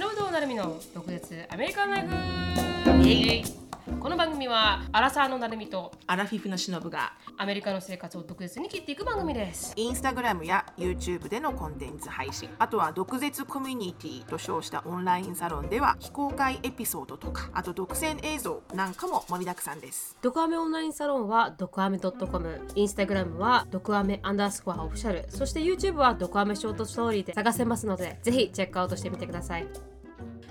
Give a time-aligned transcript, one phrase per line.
[0.00, 3.59] 忍となるみの独舌アメリカンライフ
[4.00, 9.74] この番組はアラサーのなるみとアラフィフのしのぶがアメリカの生活を独舌に切っていく番組です。
[9.76, 20.16] インスタグラムや YouTube でのコンテンツ配信あとは毒舌コミュニティと称したオンラインサロンでは非公開エピソードとかあと独占映像なんかも盛りだくさんです。
[20.22, 25.26] ドクアメオンラインサロンはドクアメ .com インスタグラムはドクアメアンダースコアオフィシャル。
[25.28, 29.66] そして YouTube はドクアメショートストーリーで探せますのでぜひチェックアウトしてみてください。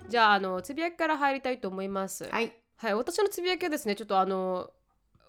[0.07, 2.29] じゃああのつぶやきから入りたいと思います。
[2.29, 4.69] はいはい、私のつぶやきはですね、ちょっとあの、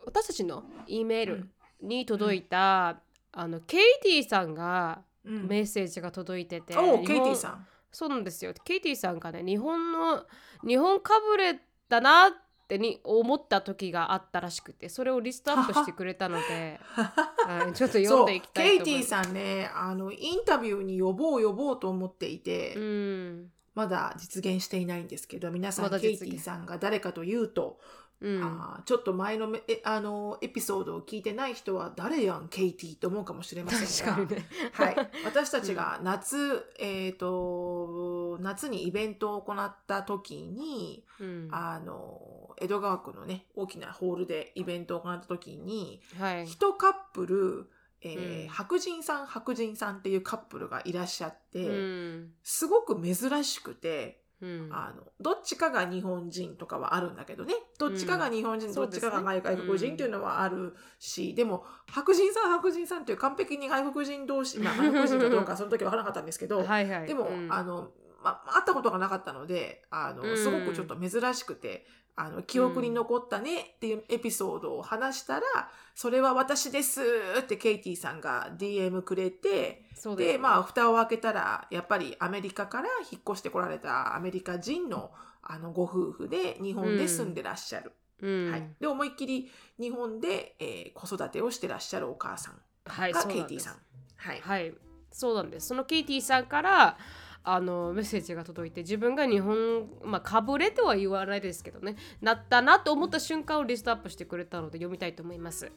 [0.06, 1.48] 私たちの E メール
[1.82, 3.00] に届いた、
[3.32, 8.54] あの、ケイティさんがうんメッセージが届いてて、おケイティさんそうなんですよ。
[8.64, 10.24] ケイティさんがね、日本の、
[10.64, 12.32] 日本かぶれだなっ
[12.68, 19.06] てに思った時があったらしくて、それをリストアップしてくれたので、 はい、ちょっと読んでいきたいと思います。
[19.06, 23.52] ケイティさんねあのインタビューに呼ぼう呼ぼうと思っていて、うん。
[23.74, 27.78] まだ実現していないんですけど皆さん、まケイティさんが誰かというと、
[28.20, 28.42] うん。
[28.42, 34.46] あーちょっと前のめえあのエピソードを聞いてない人は誰やんケイティと思うかもしれませんがね。
[34.72, 41.48] はい、 私たちが夏、えっ、と夏にイベントを行った時に、うん。
[41.50, 46.46] あの江戸川区のね大きなホールでイベントを行った時にはい。
[46.46, 47.70] 一カップル、
[48.02, 52.32] えーうん白人さん白人さんっていうカップルがいらっしゃって、うん。
[52.42, 54.20] すごく珍しくて。
[54.42, 54.68] うん。
[54.72, 67.06] あのどっちかが日本人とかはあるんだけどねどっちかが日本人、うんどっちかが外国人っていうのはあるし、でも白人さん白人さんっていう完璧に外国人同士、まあ、外国人かどうか その時は分からなかったんですけど、はいはい。
[67.06, 67.90] でも、うんあの、
[68.22, 71.86] ま、会ったことがなかったのであの、うんすごくちょっと珍しくて
[72.20, 75.42] あの記憶に残ったねっていうエピソードを話したら
[75.94, 77.00] 「それは私です」
[77.40, 79.50] ってケイティさんが DM くれて。
[79.50, 85.10] ですねでまあ蓋を開けたらやっぱりアメリカから引っ越してこられたアメリカ人の
[85.42, 88.50] あのご夫婦で日本で住んでらっしゃる、うん。
[88.50, 93.76] はい、で思いっきり日本で、えー子育てをしてらっしゃるお母さんはい、がケイティさん。
[94.16, 94.74] はい、はい、
[95.10, 95.68] そうなんです。
[95.68, 96.98] そのケイティさんから
[97.42, 105.70] あのメッセージが届いて自分が日本まあかぶれとは言わないですけどねなったなと思った瞬間をリストアップしてくれたので読みたいと思います。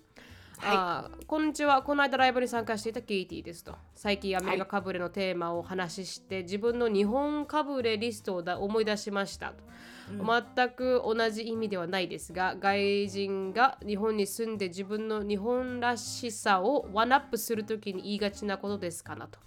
[0.65, 1.81] あーこんにちは。
[1.81, 3.75] この間ライブに参加していたケイティですと。
[3.95, 9.63] 最近アメリカかぶれのテーマをお話しして、自分の日本かぶれリストをだ思い出しましたと。
[10.09, 19.39] 全く同じ意味ではないですが外人が日本に住んで自分の日本らしさをワンアップするときに言いがちなことですかなと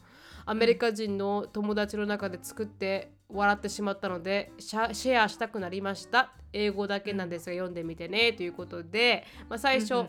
[0.48, 6.32] アメリカ人の友達の中で作って笑ってしまったのでシェアしたくなりました。
[6.52, 8.32] 英語だけなんですが読んでみてね。
[8.32, 10.06] ということで、まあ、最初、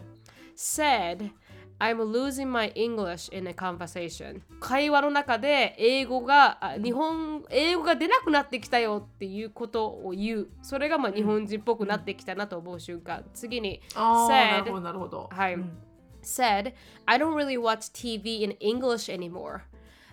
[0.55, 1.31] said
[1.79, 4.41] I'm losing my English in a conversation.
[4.59, 10.47] 会話の中で英語があ日本英語が出なくなってきたよっていうことを言う。
[10.61, 13.25] それがまあ日本人っぽくなってきたなと思う瞬間。
[13.33, 15.29] 次に said なるほどなるほど。
[15.31, 15.55] はい。
[15.55, 15.77] うん。
[16.21, 16.73] said
[17.05, 19.61] I don't really watch TV in English anymore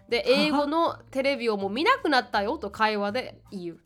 [0.09, 3.79] で英語のテレビをもう見なくなったよと会話で言う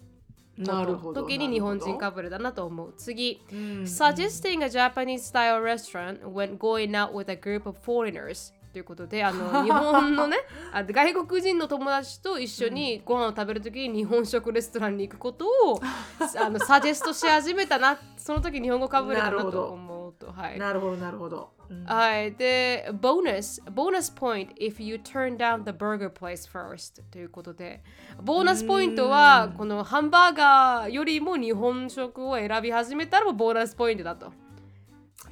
[0.59, 1.23] なるほど。
[1.23, 10.37] 時に日本人かかぶれだなと思う次うん suggesting a Japanese style restaurant when going out with a group of foreigners ということであの日本のね
[10.73, 15.81] あ外国人の友達と一緒にご飯を食べるときに日本食レストランに行くことを
[16.41, 21.51] あのサジェストし始めたなその時日本語かぶれだなと思うとはいなるほどなるほど。
[21.71, 22.33] うんはい。
[22.33, 27.83] で、bonus、bonus point if you turn down the burger place first ということで、
[28.23, 34.33] ボーナスポイントは、このハンバーガーよりも日本食を選び始めたらもボーナスポイントだと。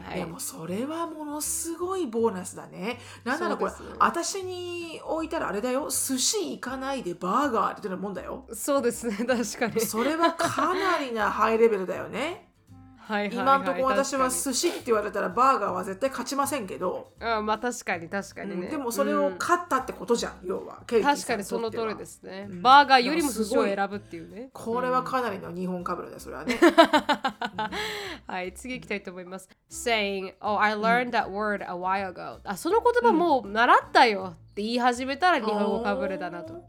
[0.03, 2.99] はいでもそれはものすごいボーナスだね。
[3.25, 8.45] なんならこれ、私に置いたらあれだよ寿司行かないでバーガーって言ってるもんだよ。
[8.53, 9.81] そうですね、確かに。
[9.81, 12.49] それはかなりなハイレベルだよね。
[13.07, 18.67] はいはい、今んとこ私は確寿司って言われたらバーガーは絶対勝ちませんけど、あまあ確かに確かにね。
[18.67, 20.83] でもそれをうん勝ったってことじゃん、要は。
[20.89, 22.49] ケイティ確かにその通りですね。
[22.51, 24.51] うんバーガーよりも寿司を選ぶっていうね。
[24.53, 26.59] これはかなりの日本かぶれだよ、それはね。
[28.27, 29.49] はい、次行きたいと思います。
[29.71, 32.41] saying, oh, I learned that word a while ago.
[32.43, 36.65] あ、その言葉もう習ったよって言い始めたら日本語かぶれだなと。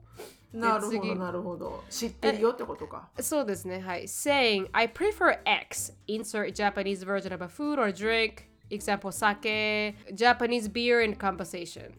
[0.54, 1.84] なるほ次ど、なるほど。
[1.90, 3.10] 知ってるよってことか。
[3.20, 3.80] そうですね。
[3.80, 4.04] はい。
[4.04, 5.94] saying, I prefer X.
[6.08, 8.48] Insert Japanese version of a food or drink.
[8.70, 11.94] Example, sake, Japanese beer in conversation.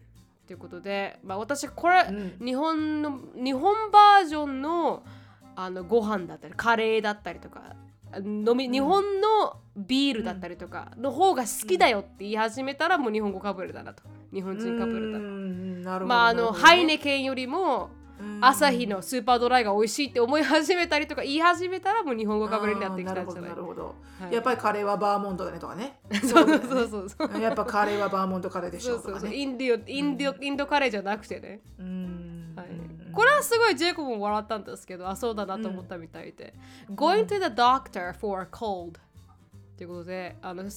[0.45, 2.05] ということで、まあ、私これ、
[2.43, 5.03] 日本の日本バージョンの
[5.55, 7.75] あのご飯だったりカレーだったりとか
[8.15, 14.03] 飲み、日本のビールだったりとかの方が好きだよって言い始めたらもう日本語かぶれだなと
[14.33, 16.05] 日本人かぶれだなるほど。
[16.07, 17.89] まああのハイネケンよりも
[18.41, 23.49] 朝日のスーパードライが美味しいって思い始めたりとか言い始めたらもう日本語かぶれになってきたんじゃない？
[23.49, 24.33] なるほど、はい。
[24.33, 25.99] やっぱりカレーはバーモントだねとか ね。
[26.21, 29.13] そうそうそうそうやっぱカレーはバーモントカレーでしそうそうそう。
[29.13, 32.53] ょとかねインドインドインドカレーじゃなくてね、うん。
[32.55, 32.67] はい、
[33.13, 36.53] これはすごいジェイコブも笑ったんですけどあそうだなと思ったみたいで、
[36.91, 38.99] Going to the doctor for a cold
[39.79, 40.63] っていうことであの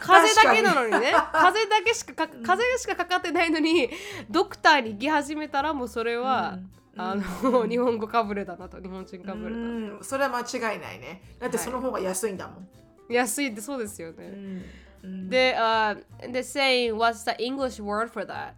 [0.00, 1.14] 風邪だけなのにね。
[1.32, 3.88] 風邪だけしかか風邪しかかかってないのに
[4.28, 6.58] ドクターに行き始めたらもうそれは、
[6.98, 9.98] あの日本語かぶれだなと日本人かぶれだ、うん。
[10.02, 11.22] それは間違いないね。
[11.38, 12.68] だってその方が安いんだもん、
[13.08, 14.64] 安いってそうですよね、
[15.02, 15.30] うん。
[15.30, 15.96] で、uh,
[16.30, 18.52] the saying what's the English word for that?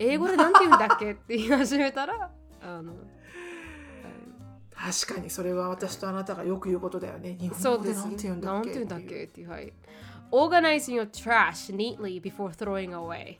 [0.00, 1.12] 英語でなんて言うんだっけ？
[1.12, 2.94] って言い始めたらあの
[4.84, 7.38] 確かにそれは私とあなたがよく言うことだよね。
[7.40, 8.68] 日本語ですなんて言うんだっけ？
[8.68, 9.24] て言うんだっけ？
[9.24, 9.72] っていうはい。
[10.30, 13.38] Organizing your trash neatly before throwing away.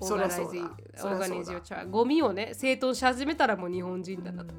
[0.00, 0.70] そりゃそうだ。
[1.02, 4.54] Organize- your trash ゴミをね整頓し始めたらもう日本人だなと、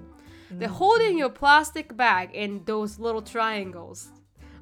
[0.52, 0.60] うん。
[0.60, 4.12] で holding your plastic bag in those little triangles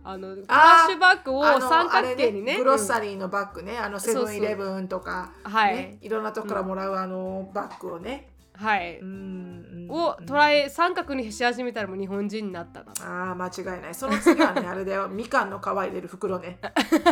[0.03, 2.53] あのトラッシュバッグを三角形にね。
[2.53, 5.75] あれグロッサリーのバッグね、あのセブンイレブンとか、はい。
[5.75, 9.47] ね、いろんなとこからもらうあのバッグをね、はい、うん
[9.89, 12.91] をトライ三角にし始めたらもう日本人になったな。
[13.01, 13.95] ああ間違いない。
[13.95, 15.07] その次はねあれだよ。
[15.07, 16.59] みかんの皮入れる袋ね。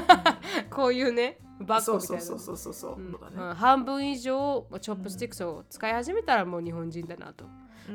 [0.70, 7.46] こういうねバッグみたいうなそそうそうそうそう、そうだねうん半分以上 chopsticks を使い始めたらもう日本人だなと。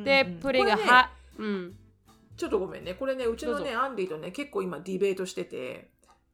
[0.05, 1.77] で、うんプリンがこれねは、うん、
[2.37, 5.91] ちょっとごめんねこれねうちのどねアンディとね結構今ディベートしてて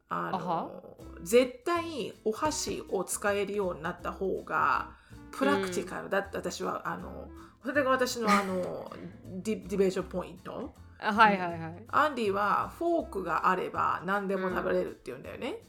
[0.09, 4.93] あの絶対お箸を使えるようになった方が
[5.37, 7.29] practicalだって私は、あの
[7.65, 8.91] それが私のあの
[9.43, 10.75] ディ debate point？
[10.99, 11.85] あはいはいはい。
[11.89, 15.63] アンディはフォークがあれば何でも食べれるって言うんだよね、で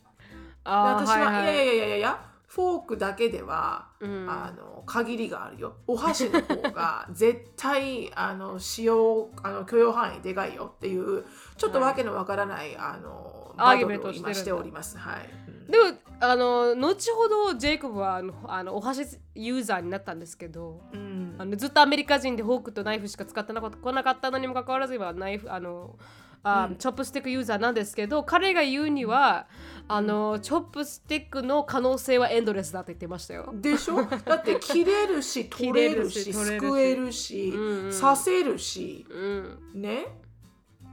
[0.63, 1.55] あ私は、はいはい。
[1.57, 4.25] やいやいやいやいやフォークだけでは、うん。
[4.29, 5.75] あの限りがあるよ。
[5.85, 11.25] お箸の方が 絶対あの使用あの許容範囲でかいよっていう
[11.57, 14.97] ちょっとわけのわからない、あのアーギュメントバトルを今をしております。
[14.97, 19.05] はい、うんでもあの後ほどジェイコブはあのあのお箸
[19.35, 21.35] ユーザーになったんですけど、うん。
[21.37, 25.95] あのずっとアメリカ人でフォークとナイフしか使ってなかった来なかったのにもかかわらず今ナイフあの
[26.43, 29.47] あ、 chopstick user なんですけど彼が言うには
[29.87, 33.51] あの chopstick の可能性は endless だって言ってましたよ。
[33.53, 34.03] でしょ？
[34.25, 36.65] だって切れるし取れるし切れるし取れるし。
[36.65, 37.99] すくえるし、うんうん。
[37.99, 39.05] 刺せるし。
[39.09, 40.05] うん、ね？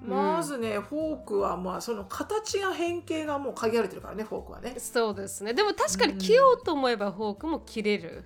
[0.07, 5.55] まずね、フォークはまあその形が変形がもう限られてるからねフォークはねそうですね。
[5.55, 8.25] でも確かに切ろうと思えばフォークも切れる。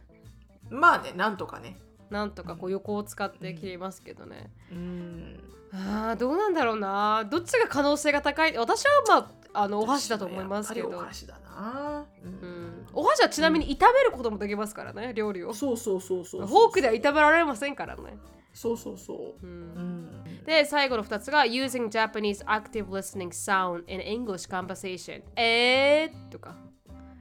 [0.70, 1.78] まあねなんとかね
[2.10, 4.50] なんとかこう横を使って切れますけどね。
[4.72, 5.40] うん
[5.72, 7.26] ああどうなんだろうな。
[7.30, 8.56] どっちが可能性が高い？
[8.56, 10.88] 私はまああのお箸だと思いますけど。
[10.88, 15.52] お箸だな、ううんん、お箸はちなみに炒めることもできますからね料理を。
[15.52, 18.16] フそうそうそうそうォークでは炒められませんからね。
[18.58, 19.46] そうそうそう。
[19.46, 20.06] う、うん。
[20.06, 26.56] んで最後の2つが Using Japanese active listening sound in English conversation えーとか。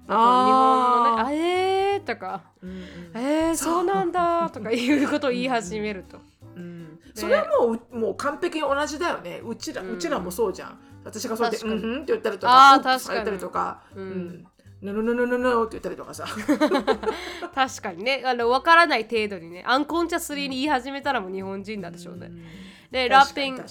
[0.07, 2.41] 日本のねあえーとか。
[2.63, 2.77] うんうん。
[3.13, 4.49] えー、そうなんだ。
[4.51, 6.17] とかいうことを言い始めると。
[6.55, 6.99] うん。
[7.13, 9.39] それはもうもう完璧に同じだよね。
[9.45, 10.79] うちら、ううんちらもそうじゃん。
[11.03, 11.83] 私がそうやって「確かに。
[11.83, 13.25] うんふん」って言ったりとか「うっされ確かに。
[13.25, 14.47] たりとか「ううん
[14.81, 16.25] んぬぬぬぬぬぬ」って言ったりとかさ。
[17.53, 18.23] 確かにね。
[18.25, 19.63] あの分からない程度にね。
[19.65, 22.31] アンコンチャスリーに言い始めたらもう日本人なんでしょうね。
[22.91, 23.63] で、ラッピング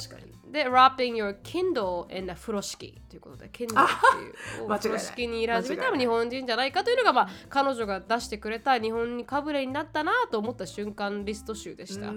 [0.50, 6.06] で、wrapping your Kindle in a 風呂敷ということで、Kindle っていう風呂敷に入れ始めたら間違いない。
[6.06, 12.12] 日本人じゃないかというのが、まあ、彼女が出してくれた日本にかぶれになったなと思った瞬間リスト集でした。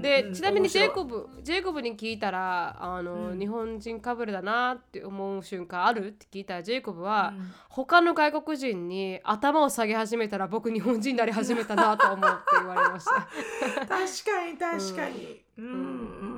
[0.00, 7.34] で、ちなみにジェイコブブ、ジェイコブに聞いたら、あの、日本人かぶれだなって思う瞬間あるって聞いたら、ジェイコブは、
[7.68, 13.28] 他の外国人に頭を下げ始めたら僕日本人になり始めたなと思うって言われました。
[13.86, 15.42] 確かに確かに。
[15.58, 15.64] うん。
[15.64, 16.29] うん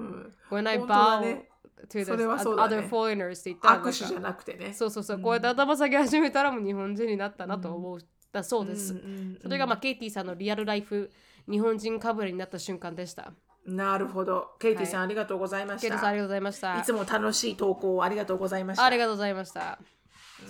[0.53, 1.49] When I 本当だ bow ね
[1.89, 2.77] to それは the そうだね。
[2.77, 4.73] other foreigners って言ったらなんか握手じゃなくてね。
[4.73, 8.95] そうそうそう、こうやって頭下げ始めたらもう日本人になったなと思う、だそうです。
[9.43, 11.11] それがまあケイティさんのリアルライフ
[11.49, 13.33] 日本人かぶれになった瞬間でした。
[13.67, 14.51] なるほど。
[14.59, 15.81] ケイティさん、ありがとうございました。
[15.83, 16.81] ケイティさんありがとうございました。
[16.81, 18.85] いつも楽しい投稿をありがとうございました。
[18.85, 19.79] ありがとうございました。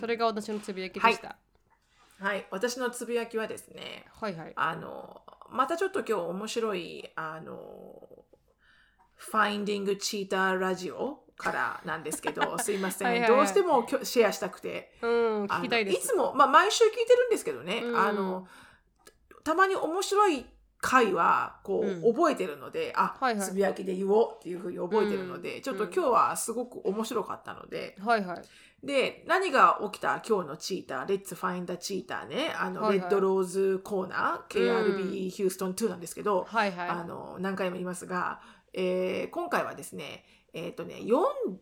[0.00, 1.36] それが私のつぶやきでした。
[2.18, 2.46] はい。
[2.50, 8.08] 私のつぶやきはですねはい、はい、あのまたちょっと今日面白いあの
[9.30, 13.08] Finding Cheetah ラジオからなんですけど すいません。
[13.08, 13.38] はいはいはい。
[13.38, 14.92] どうしてもシェアしたくて。
[15.02, 16.08] うん、聞きたいです。
[16.08, 17.98] つも、まあ、毎週聞いてるんですけどね、うん。
[17.98, 18.46] あの
[19.44, 20.46] たまに面白い
[20.80, 22.14] 回はこう、うん。
[22.14, 23.46] 覚えてるのであ、はいはい。
[23.46, 28.42] つぶやきで言おうっていうふうに覚えてるので、うんちょっと今日はすごく面白かったので、はいはい。
[28.84, 32.52] で何が起きた今日のチーター Let's Find the Cheetah ね。
[32.56, 33.00] あの、はいはい。
[33.00, 36.88] レッドローズコーナー KRB ヒューストン2なんですけど、はいはい。
[36.88, 38.40] あの何回も言いますが、
[38.72, 40.24] えー今回はですね
[40.54, 41.14] えっ、とね4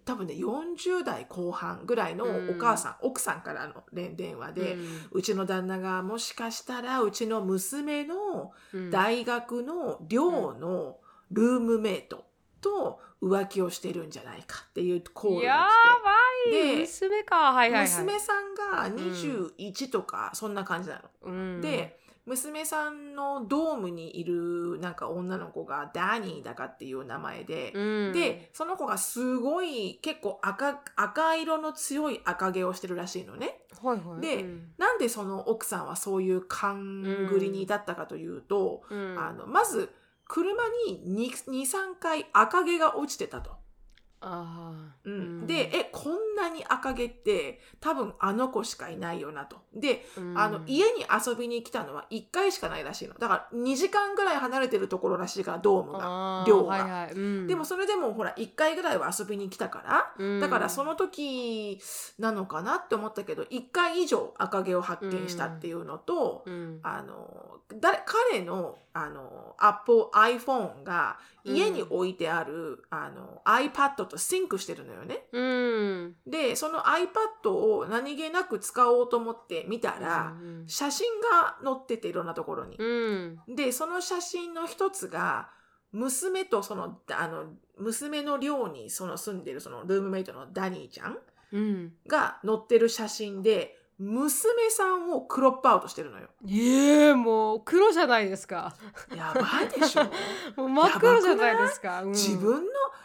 [0.04, 2.50] 多分ね40代後半ぐらいのうん。
[2.50, 4.76] お母さん、奥さんからの連電話で、
[5.12, 8.90] うちの旦那がもしかしたらうちの娘のうん。
[8.90, 10.98] 大学の寮の
[11.30, 12.24] ルームメイト
[12.60, 15.68] と浮気をしてるんじゃないかっていうコールやがば
[16.46, 16.72] 来て。
[16.72, 16.76] い。
[16.78, 17.36] で娘か。
[17.52, 17.88] はいはいはい。
[17.88, 21.02] 娘さんが21とかそんな感じなの。
[21.22, 21.60] うん。
[21.60, 21.99] で
[22.30, 33.58] 娘さんのドームにいるなんか女の子がダニーだかっていう名前で、うんでその子がすごい結構赤赤色の強い赤毛をしてるらしいのね。
[33.82, 39.90] はいはいでうんなんでその奥さんはそういう勘繰りに至ったかというと、うんあのまず
[40.26, 43.59] 車に23回赤毛が落ちてたと。
[44.20, 45.10] あー。
[45.10, 45.46] うん。
[45.46, 49.56] でえこんなに赤毛って多分あの子しかいないよなと。
[49.74, 50.38] でうん。
[50.38, 53.14] あの家に遊びに来たのは1回しかないらしいの。
[53.14, 56.44] だから2時間ぐらい離れてるところらしいからドームが。
[56.46, 56.70] 寮が。
[56.70, 57.12] はいはい。
[57.12, 57.46] うん。
[57.46, 60.40] でもそれでもほら1回ぐらいは遊びに来たからうん。
[60.40, 61.80] だからその時
[62.18, 66.80] なのかなって思ったけど1回以上赤毛を発見したっていうのと、うん。
[66.82, 75.24] あの誰彼のあの Apple iPhone が家に置いてある、あの iPad とシンクしてるのよね。
[75.32, 82.76] うんでその iPad を何気なく使おうと思って見たら、うん写真が載ってていろんなところに。
[82.76, 85.50] うんでその写真の一つが
[85.92, 91.18] 娘とそのあの娘の寮にその住んでるそのルームメイトのダニーちゃん
[91.52, 96.28] うんが載ってる写真で娘さんをクロップアウトしてるのよ。
[96.48, 98.74] ええもう黒じゃないですか。
[99.14, 100.04] やばいでしょ。
[100.56, 102.08] もう真っ黒じゃないですか、うん。
[102.12, 102.60] 自分の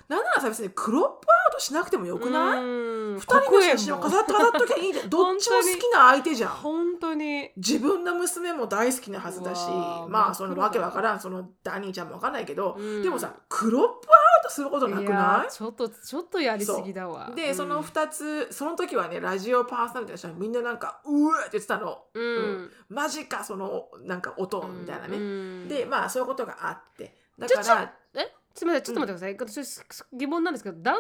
[0.08, 1.08] なんならさ別にクロップ
[1.48, 3.20] アウトしなくてもよくない、うん。
[3.20, 6.52] 二人の写真を飾って飾っときゃいいじゃんどっちも好きな相手じゃん。
[6.52, 7.52] 本当に。
[7.58, 13.04] 自分の娘も大好きなはずだしうわーまあ真っ黒だそのわけわからんそのダニーちゃんもわかんないけど、うん。
[13.04, 14.08] でもさクロップ
[14.46, 17.30] アウトすることなくなーちょっとちょっとやりすぎだわ。
[17.34, 22.04] いで、その2つその時はねラジオパーソナリティの人はみんななんかうわーって言ってたの。
[22.14, 22.72] うん。
[22.90, 25.68] マジかそのなんか音みたいなね、うん。
[25.68, 27.16] でまあそういうことがあって。
[27.38, 28.32] だからえ？
[28.54, 29.82] すみませんちょっと待ってください、私
[30.14, 30.96] 疑問なんですけど男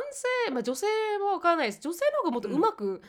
[0.45, 0.87] 性、まあ、女性
[1.19, 1.79] もわからないです。
[1.81, 3.01] 女性の方がもっとうまく、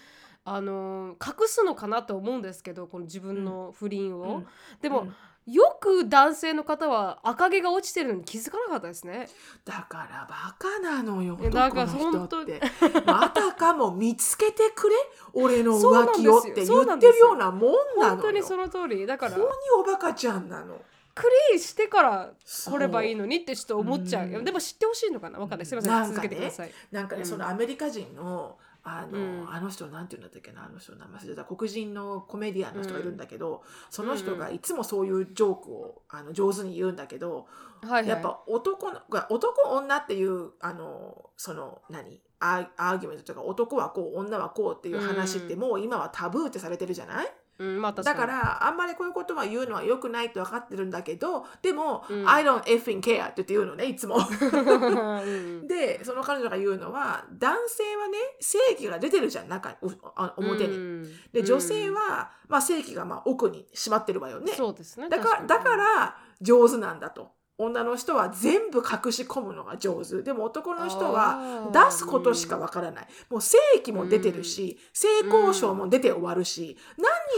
[0.45, 4.47] あのー隠すのかなと思うんですけどこの自分の不倫を、うん。
[4.81, 5.14] でも、うん
[5.47, 9.29] よく男性の方は赤毛が落ちてるのに気づかなかったですね。
[9.65, 12.61] だからバカなのよいやだから男の人って。
[13.07, 14.97] またかも見つけてくれ？
[15.35, 18.17] 俺の浮気をって言ってるようなもんなのよ。
[18.17, 19.07] 本当にその通り。
[19.07, 20.81] だから本当におバカちゃんなの。
[21.15, 25.38] クリーしてから来ればいいののにってちょっと思っちゃううでも知ってほしいのかな？
[25.38, 25.67] わかんない。
[25.67, 26.73] すみません、ね続けてください。
[26.91, 27.26] なんかね、うん。
[27.26, 29.52] そのアメリカ人のあの,、うん。
[29.52, 31.45] あの人なんていうんだったっけなあの人の名前忘れた。
[31.45, 37.47] 黒人のコメディアンの人がいるんだけど、その人がいつもそういうジョークをあの上手に言うんだけど、
[37.83, 38.09] はいはい。
[38.09, 42.21] やっぱ男の男女っていうあのその何？
[42.38, 45.61] アーアーギュメントとか男はこう女はこうっていう話ってうん。
[45.61, 54.17] もう今はタブーってされてるじゃない、うんまあ確だからあんまりこういうことは言うのは良くないって分かってるんだけどでも、うん I don't effing care って言って言うのねいつも。
[54.21, 59.77] うんでその彼女が言うのは男性はね正気が出てるじゃん中
[60.17, 60.77] あ表に。
[60.77, 64.53] うんで女性は、まあ、正気がまあ奥にしまってるわよね。
[64.53, 67.37] そうですねだから確だから上手なんだと。
[67.59, 70.23] 女の人は全部隠し込むのが上手。
[70.23, 76.77] でも男の人は出すことしかわからない、もう正規も出てるし、性交渉も出て終わるし、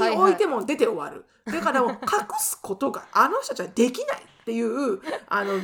[0.00, 1.98] 何に置いても出て終わる、だからもう隠
[2.40, 5.54] すことがあの人たちはできないっていうあの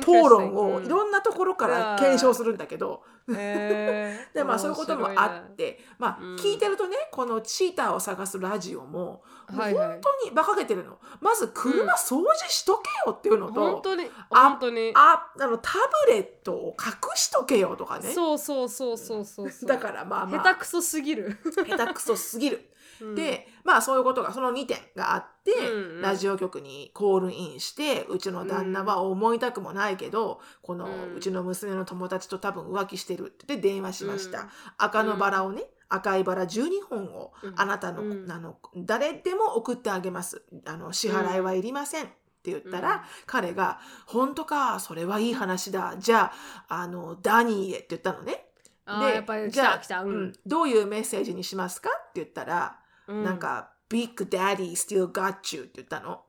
[0.00, 6.36] 討論をいろんなところから検証するんだけど、でまあそういうこともあってまあうん。
[6.36, 10.98] 聞いてるとねこのチーターを探すラジオも本当に馬鹿げてるの。
[11.20, 14.92] まず車掃除しとけよっていうのと、本当にあ本当に。
[14.94, 15.72] ああのタ
[16.06, 18.12] ブレットを隠しとけよとかね。
[18.12, 19.66] そうそうそうそうそうそう。
[19.68, 20.42] だからまあまあ。
[20.42, 22.70] 下手くそすぎる、下手くそすぎる。
[23.00, 23.14] うん。
[23.14, 26.02] でまあそういうことがその2点があって、うんうん。
[26.02, 34.48] ラジオ局にコールインしてうちの旦那は思いたくもないけど、このうちの娘の友達と多分浮気してるって電話しました、うん。
[34.78, 37.54] 赤のバラをね赤いバラ12本をうん。
[37.56, 38.30] あなたの,、うん。
[38.30, 40.42] あの誰でも送ってあげます。
[40.66, 42.08] あの支払いはいりません、っ
[42.42, 43.00] て言ったら、うん。
[43.26, 45.94] 彼が「本当かそれはいい話だ。
[45.98, 46.32] じゃ
[46.68, 48.42] ああのダニーへ」って言ったのね。
[48.88, 50.24] あーやっぱり来じゃあううん。
[50.26, 56.22] ん、どういうメッセージにしますかって言ったら、うんなんか「Big Daddy still got you」って言ったの。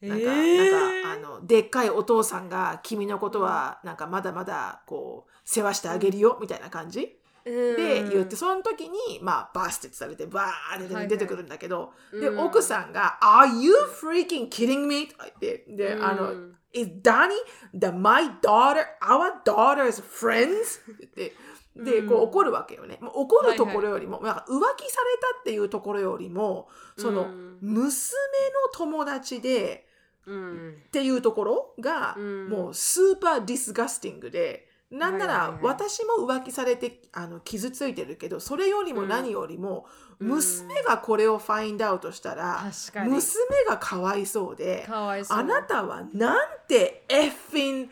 [0.00, 7.18] なんか、えーなんかあのでっかいお父さんが君のことはなんかまだまだこう世話してあげるよみたいな感じ？
[7.44, 17.30] で言って、その時にまあバステッドされてバーってはい出てくるんだけど、でうん奥さんが「Are you freaking kidding me?」とか言ってで、あのうん「Is Donnie
[17.74, 21.36] the my daughter our daughter's friends?」って言って。
[21.76, 22.98] でこううん怒るわけよね。
[23.00, 29.86] もう怒るところよりも、なんか浮気されたっていうところよりもその、うん娘の友達で
[30.26, 30.74] うん。
[30.86, 32.48] っていうところが、うん。
[32.48, 35.62] もう super disgusting でなんならはいはいはい。
[35.64, 39.86] 私も浮気されてあの傷ついてるけどそれよりも何よりも、
[40.20, 40.28] うん。
[40.28, 42.62] 娘がこれを find out したら、
[43.06, 46.38] 娘がかわいそうであなたはなん
[46.68, 47.90] て effing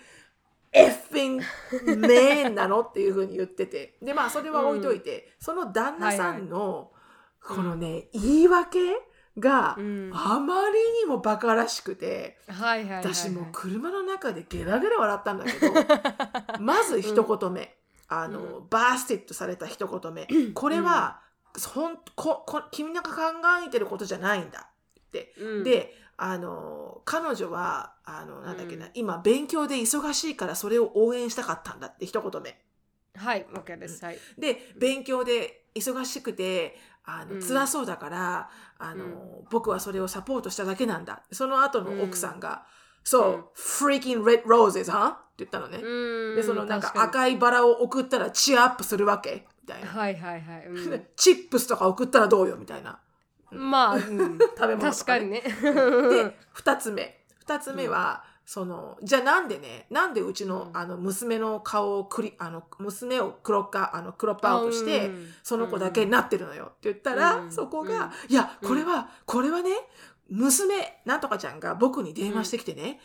[0.72, 3.96] effing man なのっていうふうに言ってて。
[4.02, 6.90] でまあそれは置いといて、その旦那さんの、
[7.42, 8.78] このね言い訳
[9.38, 10.10] がうん。
[10.12, 15.72] あまりにもバカらしくて、私もう車の中でゲラゲラ笑ったんだけど
[16.60, 17.76] まず一言目、
[18.08, 21.20] あの、う busted された一言目、これは、
[21.74, 23.10] ほんここ君が考
[23.66, 25.64] えてることじゃないんだって、うん。
[25.64, 28.92] であの彼女はあのなんだっけな、うん。
[28.94, 32.58] 今勉強で忙しいからそれを応援したかったんだって一言目。
[33.16, 34.04] はい OK です。
[34.04, 34.18] はい。
[34.38, 37.42] で勉強で忙しくてあの、うん。
[37.42, 39.44] 辛そうだからあの、うん。
[39.50, 41.22] 僕はそれをサポートしただけなんだ。
[41.30, 42.66] その後の奥さんが
[43.04, 43.20] 「うん。
[43.20, 46.36] So、freaking red roses, huh?」って言ったのね、うん。
[46.36, 49.46] でそのなんか赤いバラを送ったらチアアップするわけ？
[49.62, 50.64] みたいな、はいはいはい、
[51.16, 52.56] チップスとか送ったらどうよ？
[52.56, 53.00] みたいな。
[53.50, 55.40] まあ、うん、 食べ物とか、確かにね。
[55.42, 57.21] で2つ目
[57.54, 60.76] 2つ目は、そのじゃあなんでねなんでうちの,、うん。
[60.76, 65.28] あの娘の顔をクリあの娘を黒かあのクロップアウトして、うん。
[65.42, 66.64] その子だけになってるのよ。
[66.64, 67.52] って言ったら、うん。
[67.52, 68.32] そこが、うん。
[68.32, 68.68] いやうん。
[68.68, 69.70] これは、これはね
[70.28, 73.00] 娘なんとかちゃんが僕に電話してきてね、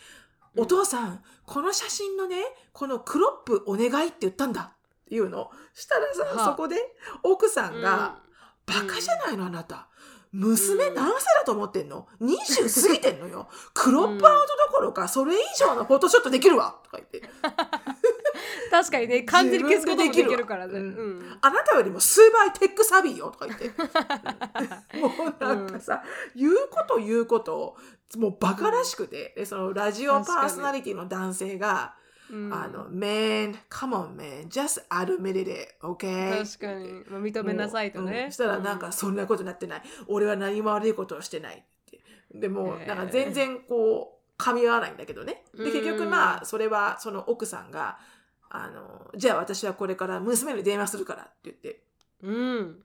[0.56, 0.64] うん。
[0.64, 2.38] お父さんこの写真のね
[2.74, 5.52] このクロップお願いって言ったんだっていうの。
[5.74, 6.46] したらさ、はあ。
[6.46, 6.78] そこで
[7.24, 8.20] 奥さんが、
[8.66, 9.88] バカじゃないのあなた。
[10.32, 13.48] 娘何歳だと思ってんの ?20 過ぎてんのよ。
[13.74, 16.80] クロップアウトどころか、それ以上のフォトショットできるわ。
[16.84, 17.22] とか言って。
[18.70, 20.80] 確かにね完全に消すこともできるからね、
[21.42, 23.32] あなたよりも数倍テックサビーよ。
[23.32, 23.70] とか言って。
[25.00, 26.04] もうなんかさ、
[26.36, 27.78] 言うこと言うこと、
[28.18, 36.44] もうバカらしくて、でそのラジオパーソナリティの男性が、うんあの、man, come on man, just admit it, okay?
[36.46, 38.32] 確かに、まあ、認めなさいとね、うん。
[38.32, 42.02] したらなんかそんなことになってない、俺は何も悪いことをしてないって。
[42.34, 45.44] でもなんか全然こう噛み合わないんだけどね。
[45.56, 45.72] でうん。
[45.72, 47.98] 結局まあそれはその奥さんが
[48.50, 51.82] あのじゃあ私はこれから娘に電話するからって言って。
[52.24, 52.80] うん、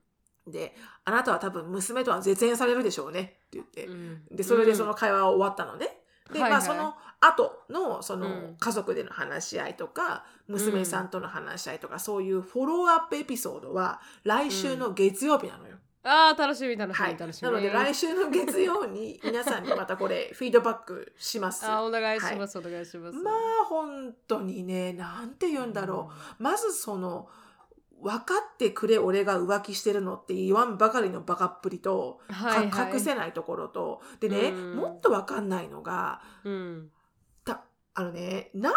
[0.47, 0.75] で
[1.05, 3.87] あなたは多分娘とは絶縁されるでしょうねって言って。
[3.87, 4.23] うん。
[4.31, 5.99] でそれでその会話は終わったのね。
[6.33, 6.51] で、はいはい。
[6.53, 8.57] まあその後のそのうん。
[8.59, 15.77] 家族での話し合いとか、娘さんとの話し合いとかそういうフォローアップエピソードは来週の月曜日なのよ。
[16.05, 17.49] ああ楽しみ楽しみ、はい、楽しみ。
[17.49, 21.65] なので来週の月曜に 皆さんにまたこれフィードバックします。
[21.65, 23.17] あーお願いします、お願いします。
[23.19, 23.35] まあ
[23.67, 27.29] 本当にねなんて言うんだろう、まずその
[28.01, 32.95] 分かってくれ俺が浮気してるのって言わんばかりのバカっぷりと、うんはいかはい。
[32.95, 34.77] 隠せないところとでね、うん。
[34.77, 36.91] もっと分かんないのがうん。
[36.91, 37.02] た
[37.95, 38.73] あのねな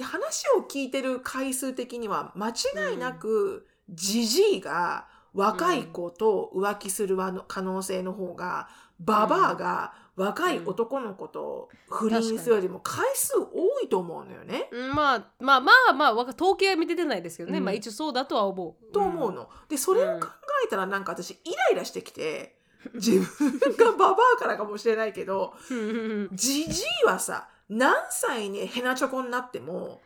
[0.00, 7.16] 話を聞いてる回数的には間違いなくジジイが若い子と浮気する
[7.46, 8.68] 可能性の方が
[9.00, 14.68] ババアが若い男の子と不倫するよりも回数多いと思うのよね。
[14.72, 14.94] うん。
[14.94, 17.64] まあまあまあまあ統計は見て出ないですけどね、うん。
[17.64, 18.92] まあ一応そうだとは思う。
[18.92, 19.48] と思うの。
[19.68, 20.26] でそれを考
[20.66, 22.58] えたらなんか私イライラしてきて
[22.94, 26.28] 自分がババアからかもしれないけどうん。
[26.32, 30.00] ジジイはさ何歳にヘナチョコになっても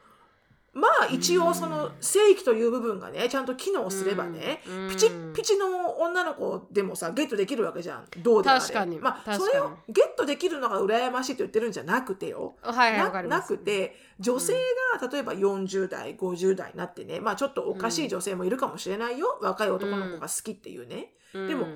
[0.74, 4.88] まあ一応その正規という部分がねちゃんと機能すればね、うん。
[4.88, 8.06] ピチッピチの女の子でもさゲットできるわけじゃん。
[8.22, 8.60] どうであれ。
[8.60, 8.98] 確かに。
[8.98, 12.54] まあそれをゲットできるのが羨ましいと言ってるんじゃなくてよ。
[12.62, 14.54] はいはいわななくて女性
[14.98, 21.48] が例えば40代50代になってねまあちょっとおかしい女性もいるかもしれないよ、若い男の子が好きっていうね、うん。
[21.48, 21.66] でも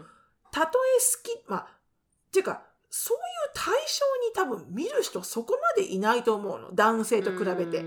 [0.51, 1.67] たとえ好きまあっ
[2.33, 2.63] ていうか
[2.99, 6.75] そういう対象に多分見る人そこまでいないと思うの。
[6.75, 7.83] 男性と比べて。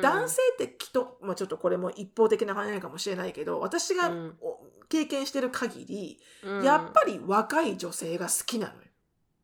[0.00, 4.12] 男性ってきっと、まあ、ちょっとこれも一方的な話かもしれないけど私が
[4.88, 6.62] 経験してる限り、うん。
[6.62, 8.80] やっぱり若い女性が好きなのよ。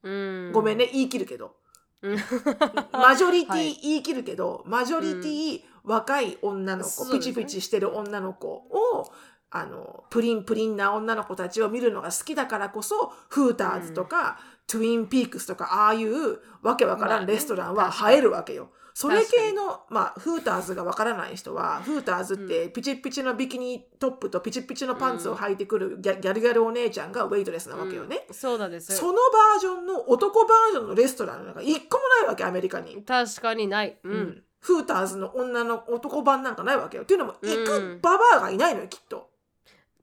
[0.05, 0.53] うん。
[0.53, 1.57] ごめんね言い切るけど。
[2.03, 2.17] うん。
[2.93, 3.09] はい。
[3.09, 7.35] マジョリティ言い切るけど、マジョリティ若い女の子、そうですね。
[7.35, 9.13] ピチピチしてる女の子を
[9.57, 18.71] あのプリンプリンな女の子たちを見るのが好きだからこそフーターズとか、トゥインピークスとかああいうわけわからんレストランは映えるわけよ。
[18.95, 28.25] それ系の、まあ、フーターズがわからない人は、フーターズってピチピチのビキニトップとピチピチのパンツを履いてくるギャギャルギャルお姉ちゃんがウェイトレスなわけよね。
[28.29, 28.35] うん。
[28.35, 33.03] そうなんですそのバージョンの男バージョンのレストランなんか一個もないわけ、アメリカに。
[33.03, 34.13] 確かにない、うん。
[34.13, 34.43] うん。
[34.61, 37.03] フーターズの女の男版なんかないわけよ。
[37.03, 38.01] っていうのも、行うくん。
[38.01, 39.29] ババアがいないのよ、きっと。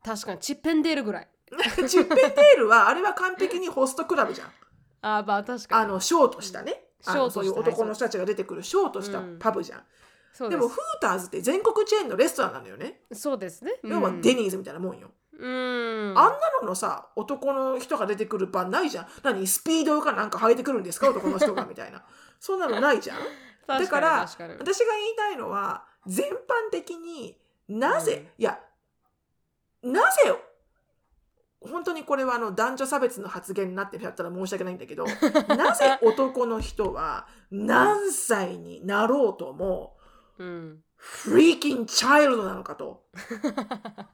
[0.03, 1.27] 確かにチッペンデールぐらい
[1.87, 4.51] チッペンデールは、あれは完璧にホストクラブじゃん。
[5.01, 6.85] あーまあ確かにあの、ショートしたね。
[7.05, 9.83] あのそういう男の人たちが出てくるショートしたうんパブじゃん。
[10.33, 13.01] そうでですも、フーターズって全国チェーンのレストランなのよね。
[13.11, 15.11] そうですね要はデニーズみたいなもんよ。
[15.37, 19.07] うんあんなののさ、男の人が出てくる場ないじゃん。
[19.23, 22.03] 何スピードかなんか履いてくるんですか男の人がみたいな。
[22.39, 23.17] そんなのないじゃん。
[23.67, 26.35] だ確から私が言いたいのは全般
[26.71, 28.59] 的になぜ、いや
[29.83, 30.33] なぜ
[31.59, 35.05] 本当にこれはあの男女差別の発言になってるやったら申し訳ないんだけど
[35.55, 39.97] なぜ男の人は何歳になろうとも
[40.41, 40.83] うん。
[40.95, 43.05] フリーキンチャイルドなのかと。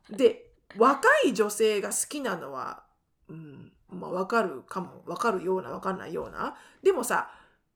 [0.09, 2.83] で若い女性が好きなのは、
[3.29, 6.55] うんまあ、分かるかも分かるような分かんないような。
[6.83, 7.29] でもさ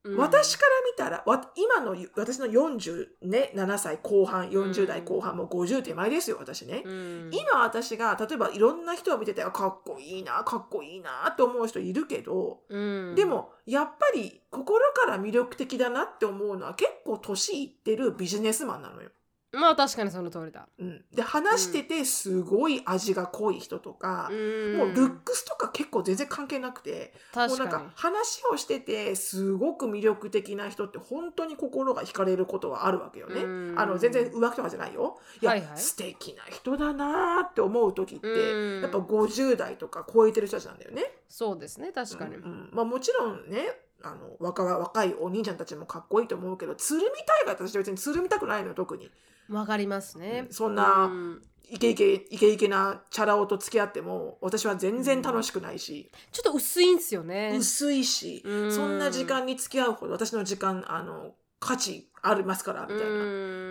[0.03, 0.17] うん。
[0.17, 7.29] 私から見たらわ今の私の47、ね、7歳後半40代後半もう50手前ですよ私ね、うん。
[7.31, 13.15] 今私が例えばいろんな人を見ててあかっこいいなかっこいいなって思う人いるけど、うん。
[13.15, 19.09] でもやっぱり心から魅力的だなって思うのは結構年いってるビジネスマンなのよ。
[19.53, 20.67] まあ確かにその通りだ。
[20.79, 24.77] うん、で話しててすごい味が濃い人とか、うん。
[24.77, 33.41] もうルックスとか結構全然関係なくて、もうなん確か話をしててすごく魅力的な人って本当に心が惹かれることはあるわけよね。
[33.41, 33.75] うん。
[33.77, 35.19] あの全然浮気とかじゃないよ。
[35.41, 35.77] いや、はいはい。
[35.77, 38.81] 素敵な人だなーって思う時って、うん。
[38.81, 41.03] やっぱ50代とか超えてる人たちなんだよね。
[41.27, 42.35] そうですね確かに。
[42.35, 42.69] うんうん。
[42.71, 43.65] まあ、もちろんね
[44.03, 49.11] あの若若いお兄ちゃんたちもかっこいいと思うけどつるみたいかって私は別につるみたくないのよ特に。
[49.49, 50.47] わかりますね。
[50.49, 51.41] そんなうん。
[51.71, 57.55] イケイケイケイケなチャラ男と付き合っても私は全然楽しくないし、ちょっと薄いんですよね。
[57.57, 58.71] 薄いし、うん。
[58.73, 63.07] そんな時間に付き合うほど私の時間あの価値ありますからみたいな、う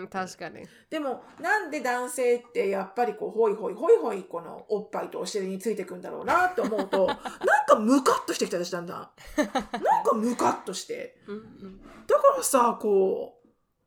[0.04, 0.09] ん。
[0.11, 0.66] 確かに。
[0.88, 7.16] でもなんで男性ってやっぱりこうホイホイホイホイこのおっぱいとお尻についてくんだろうなって思うと なん
[7.66, 9.11] かムカッとしてきた私だんだん。
[9.37, 11.18] なんかムカッとして。
[11.26, 11.80] うん。
[12.06, 13.42] だからさこ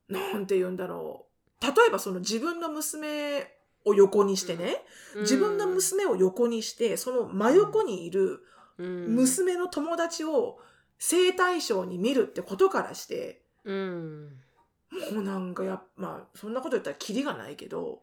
[0.07, 1.32] うなんて言うんだろう
[1.63, 3.47] 例えばその自分の娘
[3.85, 4.83] を横にしてね、
[5.15, 5.21] うん。
[5.21, 8.43] 自分の娘を横にしてその真横にいる
[8.77, 9.15] うん。
[9.15, 10.59] 娘の友達を
[10.99, 14.29] 性対象に見るってことからしてうん。
[15.13, 18.01] もうなんかやっまあそんなこと言ったらキリがないけど。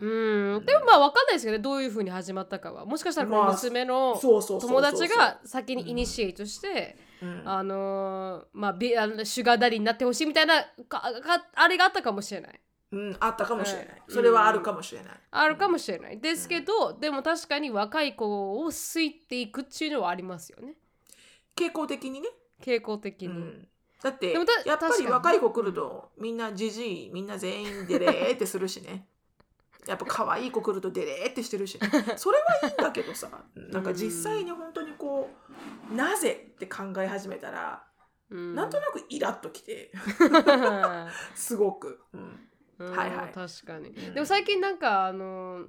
[0.00, 0.64] うん。
[0.64, 2.84] でもまあわかんないですけどねどういうふうに始まったかは。
[2.84, 7.42] もしかしたらこのまあ娘の友達が先にイニシエイトして、うん。
[7.44, 12.60] あのーまあビあのシュガーダディになってほしいみたいなかかあれがあったかもしれない
[12.94, 16.20] うん、あったかもしれない、うんそれはあるかもしれない、あるかもしれない。
[16.20, 20.74] ですけど、でも確かに若い子を好いていくっていうのはありますよね。
[21.56, 22.28] 傾向的にね、
[22.62, 23.68] 傾向的に、うん、
[24.02, 24.40] だってや
[24.74, 29.06] っぱり若い子来るとみんなじじいみんな全員デレーってするしね。
[29.86, 35.28] やっぱ可愛い子来るとデレーってしてるし、ね、 それはいいんだけどさなんか実際に本当にこ
[35.90, 37.84] うなぜって考え始めたら、
[38.30, 38.54] うん。
[38.54, 39.92] なんとなくイラッときて。
[41.34, 43.10] すごく、うんうんはい。
[43.10, 44.14] はい確かに、うん。
[44.14, 45.66] でも最近なんかあの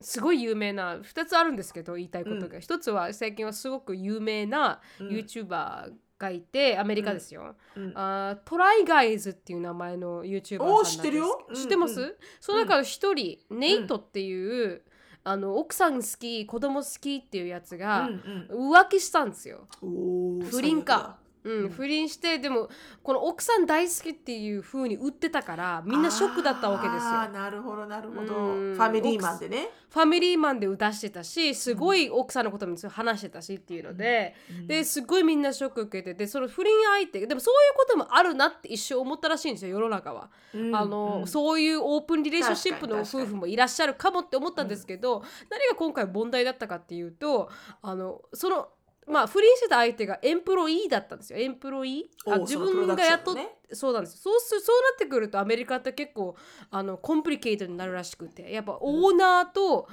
[0.00, 5.08] すごい有名な2つあるんですけど言いたいことが、一つは最近はすごく有名なうん。
[5.08, 7.92] YouTuber がいて、アメリカですよ、うん。
[7.94, 11.46] あートライガイズっていう名前の YouTuber さんなん知ってるよ。
[11.54, 12.06] 知ってます、うん。
[12.08, 14.82] うその中の一人、ネイトっていう、
[15.26, 21.68] あの奥さん好き子供好きっていうやつがうん浮気したんですよ、不倫かうんうん。
[21.70, 22.68] 不倫してでも
[23.02, 27.10] この奥さん大好きっていう風に売ってたからみんなショックだったわけですよ。
[27.20, 28.34] あーなるほどなるほど。
[28.34, 28.74] うん。
[28.74, 34.66] ファミリーマンでね、ファミリーマンで出してたしすごい奥さんのことも話してたしっていうので、うん。
[34.66, 40.74] ですごいみんなショック受けててその不倫相手でもそういうこともあるなって一生思ったらしいんですよ世の中は、うん。
[40.74, 41.26] あのうん。
[41.26, 47.50] そういうオープンリレーションシップの確かに夫婦もいらっしゃるかもって思ったんですけど、何が今回問題だったかっていうと
[47.82, 48.68] あのその
[49.06, 51.38] まあ不倫してた相手がエンプロイーだったんですよ。
[51.38, 52.34] エンプロイー？
[52.34, 53.48] あ自分が雇っションのね。
[53.72, 54.18] そうなんです。
[54.18, 56.36] そうすそうなってくるとアメリカって結構
[56.70, 58.50] あのコンプリケートになるらしくて。
[58.52, 59.88] やっぱオーナーと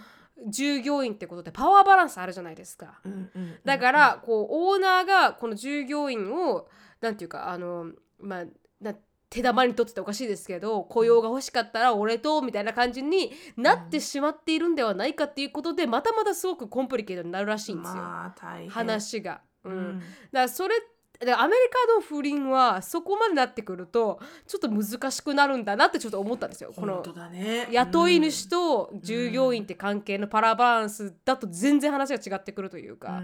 [0.47, 3.00] 従業員ってことでパワーバランスあるじゃないですか。
[3.04, 6.67] うんうんうんだからこうオーナーがこの従業員を
[7.00, 8.45] なんていうかあのまあ
[8.80, 8.95] な
[9.31, 19.41] 手玉に取ってておかしいですけど雇用が欲しかったら俺とみたいな感じになってしまっているんではないかっていうことでまたまたすごくコンプリケートになるらしいんですよ、まあ話が。
[19.63, 19.71] うん。
[19.71, 19.99] うん。
[19.99, 20.75] だからそれ
[21.21, 26.73] だからアメリカの不倫はそこまでなってくるとちょっと難しくなるんだなってちょっと思ったんですよ。
[26.75, 27.01] この
[27.71, 33.21] 雇い主と従業員って関係のパラバランスだと全然話が違ってくるというか、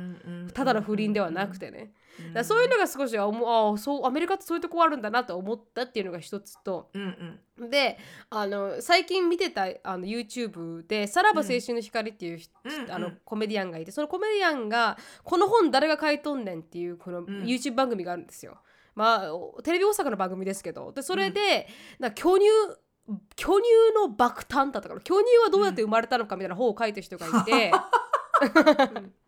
[0.53, 1.91] ただの不倫ではなくてね、
[2.33, 6.89] だそういうのが少しああそうアメリカってそういうとこあるんだなと思ったっていうのが一つと。
[6.93, 7.69] うんうん。
[7.69, 7.97] で
[8.29, 18.57] あの最近見てたあの YouTube で「さらば青春の光」っていう、うんあのコメディアンがいてそのコメディアンが「この本誰が書いとんねん」っていうこの YouTube 番組があるんですよ。
[18.95, 20.91] まあおテレビ大阪の番組ですけど。
[20.91, 21.67] でそれで、
[21.99, 22.47] な巨乳
[23.35, 27.71] 巨乳の爆誕だったから巨乳はどうやって生まれたのかみたいな本を書いてる人がいて。
[28.95, 29.13] う ん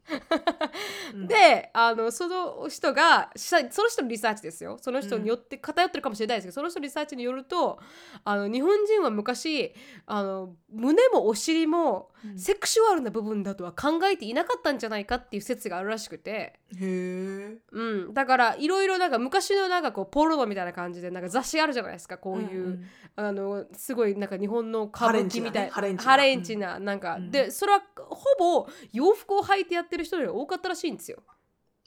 [1.27, 4.77] であのその人がしその人のリサーチですよ。
[4.81, 7.79] その人によって偏ってるかもしれないですけど、その人のリサーチによると
[8.23, 9.73] あの日本人は昔
[10.05, 12.39] あの胸もお尻もうん。
[12.39, 22.83] セクシュアルな部分だとは考えていなかったんじゃないかっていう説があるらしくて、へえうん、だからいろいろなんか昔のなんかこうポルノみたいな感じでなんか雑誌あるじゃないですかこういう、んん。
[23.15, 26.77] あのすごいなんか日本の歌舞伎みたいハレンチなねハレンチな。
[26.77, 27.31] ハレンチななんか、うん。
[27.31, 31.23] でそれはほぼ洋服を履いてやってる人より多かったらしいんですよ。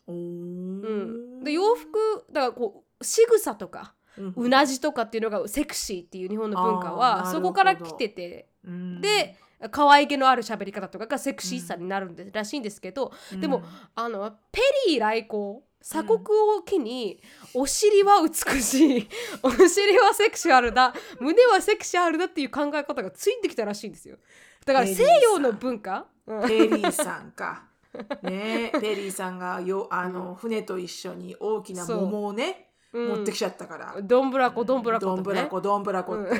[0.09, 3.95] うん、で洋服だからこう仕草とか
[4.37, 8.49] うなじとかっていうのがセクシーっていう日本の文化はそこから来てて。
[8.64, 9.01] うん。
[9.01, 9.37] で
[9.70, 13.62] 可愛げのある喋り方とかがセクシーさになるんで、らしいんですけどでも
[13.94, 17.20] あのペリー来航鎖国を機に、
[17.55, 19.09] お尻は美しい
[19.42, 24.16] お尻はセクシュアルだ胸はセクシュアルだっていう考え方がついてきたらしいんですよ。
[24.64, 26.48] だから西洋の文化、うん。
[26.48, 27.64] ペリーさんか。
[28.22, 33.96] ねえペリーさんがよあの、船と一緒に大きな桃をね、うん持ってきちゃったから。
[34.02, 36.33] どんぶらこどんぶらこどんぶらこどんぶらこって。
[36.33, 36.38] っ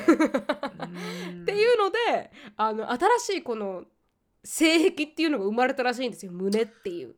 [1.45, 3.83] ていうのであの新しいこの
[4.43, 7.07] 性癖っていうのが生まれたらしいんですよ胸っていう。
[7.07, 7.17] なる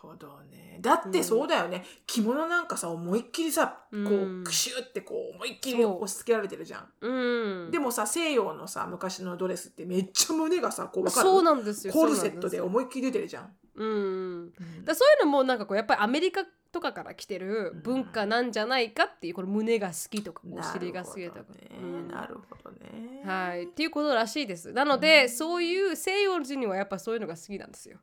[0.00, 0.78] ほどね。
[0.80, 1.84] だってそうだよね。
[2.06, 6.88] 着物なんかさ思いっきりさこうんうクシュってこう思いっきり押し付けられてるじゃん。
[7.00, 11.28] うん、でもさ西洋のさ昔のドレスってめっちゃ胸がさこうわかる？
[11.28, 13.44] そうなんですよコルセットで思いっきり出てるじゃん。
[13.44, 14.52] ですようん、
[14.84, 16.42] だそういうのもなんかこうやっぱりアメリカ
[16.76, 21.40] とかから来てる文化なんじゃないかっていうこの胸が好きとかお尻が好きとか。
[21.80, 23.22] うんなるほどね。
[23.24, 24.72] はい、っていうことらしいです。
[24.72, 27.98] なので、そういう西洋人にはやっぱそういうのが好きなんですよ。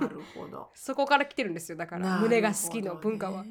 [0.00, 0.70] なるほど。
[0.74, 1.78] そこから来てるんですよ。
[1.78, 3.44] だから胸が好きの文化は。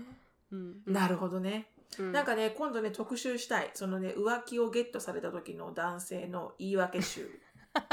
[0.51, 1.67] うんなるほどね。
[1.97, 7.29] うんなんかね今度ね特集したいそのね浮気をゲットされた時の男性の言い訳集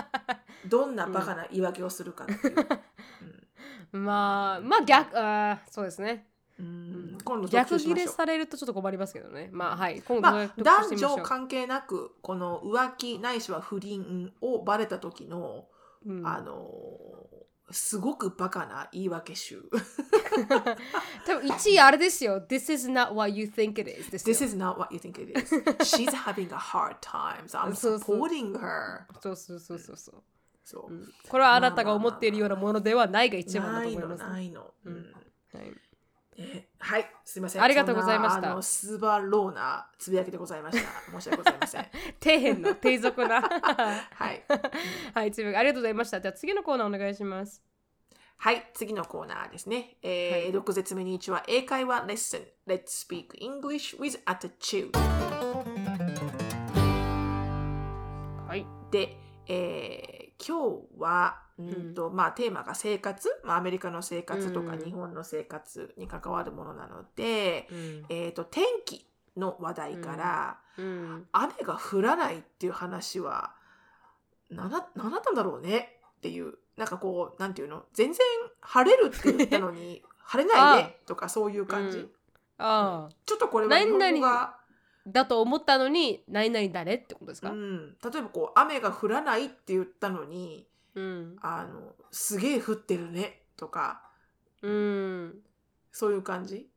[0.67, 2.67] どんなバカな言い訳をするかっていう、
[3.97, 6.32] まあまあ逆あーそうですね。
[6.63, 7.19] うん。
[7.25, 9.51] 今度特逆ギレされるとちょっと困りますけどね。
[9.53, 10.01] まあはい。
[10.03, 15.67] 今度まあ、男女関係なくこの浮気ないしは不倫をバレた時の、
[16.07, 16.27] うん。
[16.27, 16.71] あの
[17.71, 19.63] すごくバカな言い訳集。
[21.27, 22.41] 多分1位あれですよ。
[22.47, 24.11] This is not what you think it is。
[24.11, 25.55] This is not what you think it is.
[25.81, 29.37] She's having a hard time so I'm supporting her そう。
[29.37, 30.23] そうそうそうそう。
[30.65, 31.13] そう、うん。
[31.29, 34.31] これはあなたが思っているようなものではないが一番だないのと思います。
[34.31, 34.95] ないの、うん。
[34.95, 35.13] うん。
[35.59, 35.92] はい
[36.37, 37.63] えはい、すみません。
[37.63, 40.89] ありがとうございましたあのスバローなつぶやきでございました。
[41.11, 41.87] 申し訳ございません。
[42.23, 43.43] 底辺の低俗な。
[43.43, 44.43] はい。
[45.15, 46.21] はい、つぶやきありがとうございました。
[46.21, 47.63] じゃあ次のコーナーお願いします。
[48.39, 49.99] はい、次のコーナーですね。
[50.03, 52.41] えーはい6絶目に1は英会話レッスン。
[52.67, 54.99] Let's speak English with attitude。
[58.49, 58.67] はい。
[58.91, 59.17] で、
[59.47, 61.95] えー今日は、うん。
[61.95, 64.85] とまあ、テーマが生活、まあ、アメリカの生活とかうん。
[64.85, 68.07] 日本の生活に関わるものなので、うん。
[68.09, 71.27] えー、と天気の話題から、うん。
[71.33, 73.55] 雨が降らないっていう話は
[74.51, 78.21] 何だったんだろうねっていうなんかこうなんていうの全然
[78.61, 82.11] 晴れるって言ったのに 晴れないねとかそういう感じ、うん。
[82.59, 84.57] ああ、ちょっとこれは日本語が、
[85.07, 94.03] だと思ったのに、何々誰ってことですか、うん、例えばこう雨が降らないって言ったのにうん、あのすげえ降ってるねとか。
[94.63, 95.35] うん。
[95.91, 96.69] そういう感じ。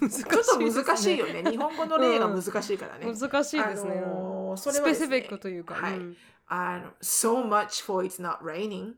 [0.00, 1.50] 難ちょっと難しいよね。
[1.50, 3.06] 日本語の例が難しいからね。
[3.06, 3.98] 難しいですね。
[3.98, 5.74] あのーそれスはねペシフィックというか。
[5.74, 5.98] はい。
[5.98, 6.16] うん
[6.50, 8.94] あの so much for it's not raining っ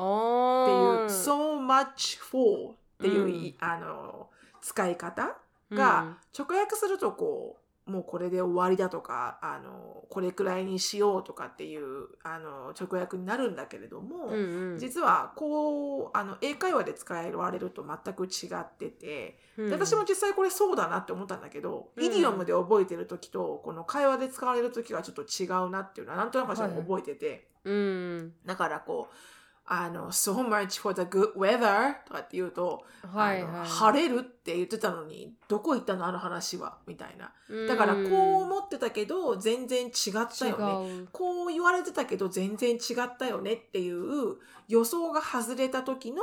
[1.06, 3.64] so much for っていうい、うん。
[3.64, 4.28] あの
[4.60, 5.36] 使い方
[5.70, 7.61] が、直訳するとこう
[7.92, 14.78] もうこれで終わりだとかあのこれくらいにしようとかっていうあの直訳になるんだけれども、うんうん。
[14.78, 19.68] 実はこうあの英会話で使われると全く違ってて、うん。
[19.68, 22.04] で私も実際これそうだなって思ったんだけど、うん。
[22.04, 27.48] イディオムで覚えてる時とこの会話で使われる時はちょっと違うなっていうのはなんとなく私は覚えてて。
[27.64, 28.32] うん。
[28.46, 29.14] だからこう
[29.64, 33.66] あの、so much for the good weather とかって言うと、はいはい。
[33.66, 36.04] 晴れるって言ってたのに、どこ行ったの？
[36.04, 37.32] あの話はみたいな。
[37.48, 38.00] うんだからこ
[38.40, 41.06] う思ってたけど、全然違ったよね。
[41.12, 44.36] こう言われてたけど全然違ったよねっていう
[44.68, 46.22] 予想が外れた時の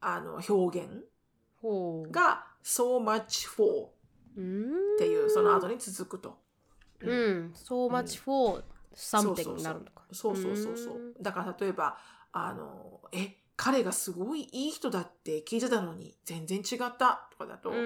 [0.00, 1.04] あの表現。
[2.12, 3.88] が so much for
[4.36, 6.36] うんっていうその後に続くと。
[7.00, 7.52] うん。
[7.54, 8.62] so much for
[8.94, 10.02] something になるのか。
[10.12, 11.14] そうそうそうそう。
[11.20, 11.96] だから例えば、
[12.36, 17.76] あの、え、彼がすごいいい人だって聞いてたのに全然違ったとかだと、うん。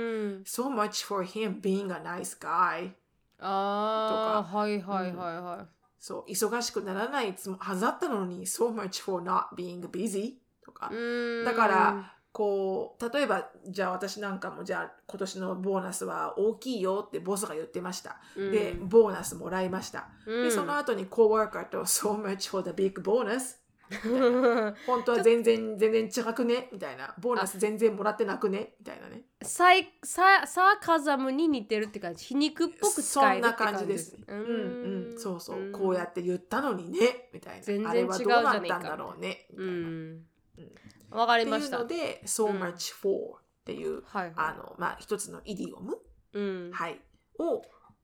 [0.44, 2.92] so much for him being a nice guy
[3.38, 5.66] ああ、はいはいはいはい。
[5.98, 10.34] そう、忙しくならないつもはずだったのに so much for not being busy
[10.64, 11.44] とか、うん。
[11.44, 18.52] だから、こう例えばじゃあ私なんかもじゃあ今年のボーナスは大きいよってボスが言ってました、うん。
[18.52, 20.44] でボーナスもらいました、うん。
[20.44, 23.56] でその後にコーワーカーと so much for the big bonus
[24.86, 26.68] 本当は全然全然違くね？
[26.72, 27.14] みたいな。
[27.20, 28.74] ボーナス全然もらってなくね？
[28.78, 29.22] みたいなね。
[29.42, 32.24] サイササーカザムに似てるって感じ。
[32.26, 33.86] 皮肉っぽく使えるって感じ。
[33.86, 34.32] ですそんな感じです。
[34.32, 35.10] うん。
[35.12, 35.72] うんそうそう、ん。
[35.72, 37.30] こうやって言ったのにね？
[37.32, 37.62] みたいな。
[37.62, 39.46] 全然あれはどう違うじゃなっねえかたんだろうね？
[39.56, 40.22] うん。
[41.10, 44.32] わかりっていうましたので so much for っていう、はい。
[44.36, 45.98] あのまあ一つのイディオム？
[46.32, 46.70] うん。
[46.72, 47.00] はい、
[47.38, 47.62] を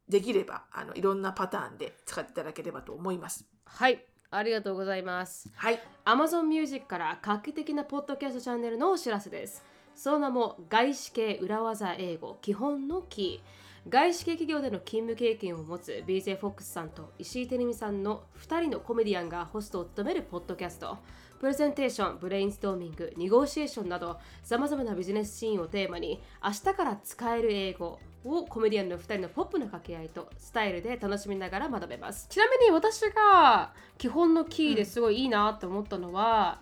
[0.08, 3.46] できればあのいろんなパターンで使っていただければと思います。
[3.64, 9.64] はいありがとうございますはい、Amazon Music から画期的なポッドキャストチャンネルのお知らせです。
[9.94, 13.66] その名も外資系裏技英語基本のキ。
[13.88, 20.98] 外資系企業での勤務経験を持つ BJ フォックスさんと石井てるみさんの2人のコメディアンがホストを務めるポッドキャスト。
[21.38, 32.26] プレゼンテーション、ブレインストーミング、ネゴシエーションなどさまざまなビジネスシーンをテーマに明日から使える英語をコメディアンの2人のポップな掛け合いとスタイルで楽しみながら学べます。
[32.28, 36.60] ちなみに私が基本のキーですごいいいなと思ったのは、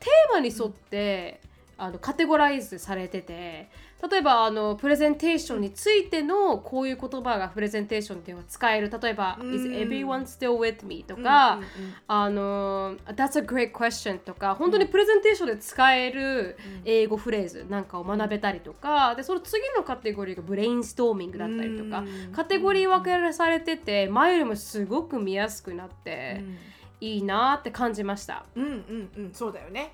[0.00, 1.40] テーマに沿って、
[1.80, 3.70] あのカテゴライズされてて
[4.10, 8.90] 例えばあのプレゼンテーションについてのこういう言葉がプレゼンテーションっていうのが使える。
[9.02, 9.54] 例えば「うん。
[9.54, 11.60] Is everyone still with me?」とか、
[12.06, 22.32] あの「That's a great question」とか本当にプレゼンテーションで使える英語フレーズなんかを学べたりとかでその次のカテゴリーがブレインストーミングだったりとかうん。
[22.32, 26.44] カテゴリー分けされてて前よりもすごく見やすくなって
[27.00, 28.44] いいなって感じました。
[28.54, 29.92] うんうんうんうんそうだよね。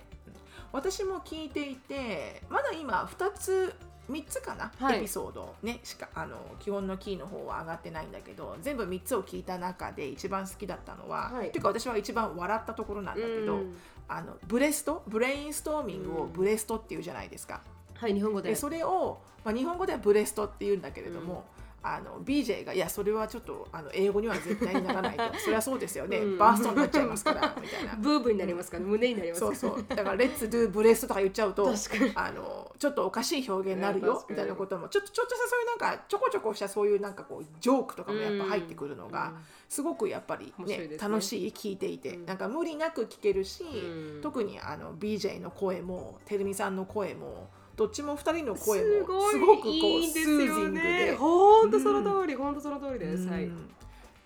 [0.73, 3.75] 私も聞いていてまだ今2つ
[4.11, 4.99] 3つかな、はい。
[4.99, 11.49] エピソードねしかあの基本のキーの方は上がってないんだけど全部3つを聞いた中で一番好きだったのは、はい。
[11.49, 13.77] っていうか私は一番笑ったところなんだけど、うん。
[14.07, 15.03] あのブレスト？
[15.07, 17.63] ブレインストーミングをブレストっていうじゃないですか。
[17.95, 18.51] はい日本語で。
[18.51, 21.45] でそれを、まあ、日本語ではブレストって言うんだけれども、
[21.87, 25.23] あの BJ がいやそれはちょっとあの英語には絶対にならないと。
[25.39, 26.39] それはそうですよね、うん。
[26.39, 27.95] breast になっちゃいますからみたいな。
[27.97, 29.85] boob になりますから、胸になりますそうそう。
[29.87, 31.75] だから「Let's do breast」とか言っちゃうと
[32.15, 34.89] あのちょっとおかしい表現になるよみたいなことも。
[34.89, 39.35] ちょっとちょっとしたそういうなんかちょこちょこしたそういうなんかこうジョークとかもやっぱ入ってくるのが、
[39.69, 40.97] すごくやっぱり、ねね。
[40.99, 42.27] 楽しい聞いていて、うん。
[42.27, 44.23] なんか無理なく聞けるし、うん。
[44.23, 51.17] 特にあの BJ の声もてるみさんの声もどっちも2人の声もすごくこういいですね。
[51.19, 53.27] 本当その通り、本当その通りです。
[53.27, 53.45] はい。
[53.45, 53.71] うん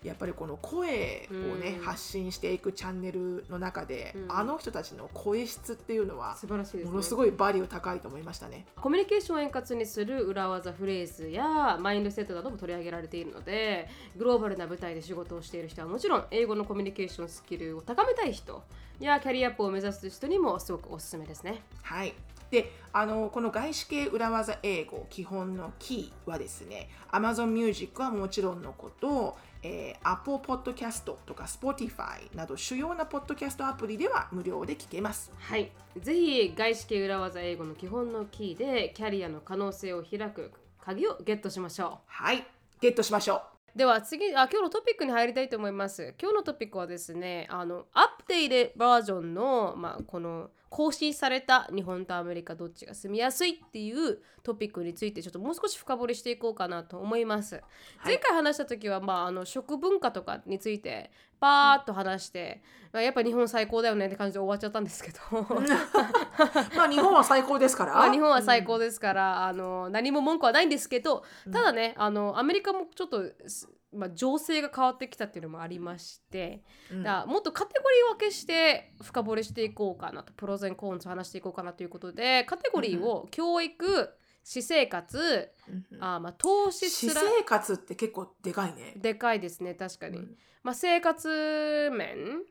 [0.03, 6.91] やっぱりこの声をね、うん発信していくチャンネルの中で、うんあの人たちの声質っていうのは素晴らしいです、ね。
[6.91, 8.65] ものすごいバリュー高いと思いましたね。
[8.77, 18.63] コミュニケーションを円滑にする裏技フレーズやマインドセットなども取り上げられているのでグローバルな舞台で仕事をしている人はもちろん英語のコミュニケーションスキルを高めたい人
[18.99, 21.61] やキャリアアップを目指す人にもすごくおすすめですね。
[21.81, 22.13] はい。
[22.51, 35.31] で、あのこの外資系裏技英語基本のキーはですね、Amazon Music はもちろんのこと、えー Apple Podcast とか Spotify など主要なポッドキャストアプリでは無料で聞けます。
[35.37, 35.71] はい。
[35.97, 41.97] ぜひ外資系裏技英語の基本のキーでキャリアの可能性を開く鍵をゲットしましょう。
[42.07, 42.45] はい。
[42.81, 43.59] ゲットしましょう。
[43.75, 57.61] では次あ今日のトピックに入りたいと思います今日のトピックはですねあのアップデートバージョンの、まあ、この更新された日本とアメリカどっちが住みやすいっていうトピックについてちょっともう少し深掘りしていこうかなと思います、
[58.05, 65.19] 前回話した時は、まあ、あの食文化とかについてパーッと話して、まあ、やっぱ日本最高だよねって感じで終わっちゃったんですけど。
[66.75, 67.93] まあ日本は最高ですから。
[67.93, 77.03] まあ日本は最高ですから、あの何も文句はないんですけどただねあのアメリカもちょっと、すまあ、情勢が変わってきたっていうのもありまして、うん。
[77.03, 84.09] だもっとカテゴリー分けして深掘りしていこうかなとプロゼンコーンズ話していこうかなということでカテゴリーを教育
[84.43, 86.03] 私生活うんうん。
[86.03, 88.93] あまあ投資私すら生活って結構でかいね。
[88.97, 90.37] でかいですね確かに、うん。
[90.63, 92.43] まあ、生活面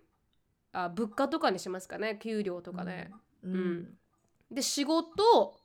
[0.72, 3.10] あ物価とかにしますかね給料とかね、
[3.42, 3.52] うん。
[3.52, 3.98] うん。
[4.50, 5.58] で仕事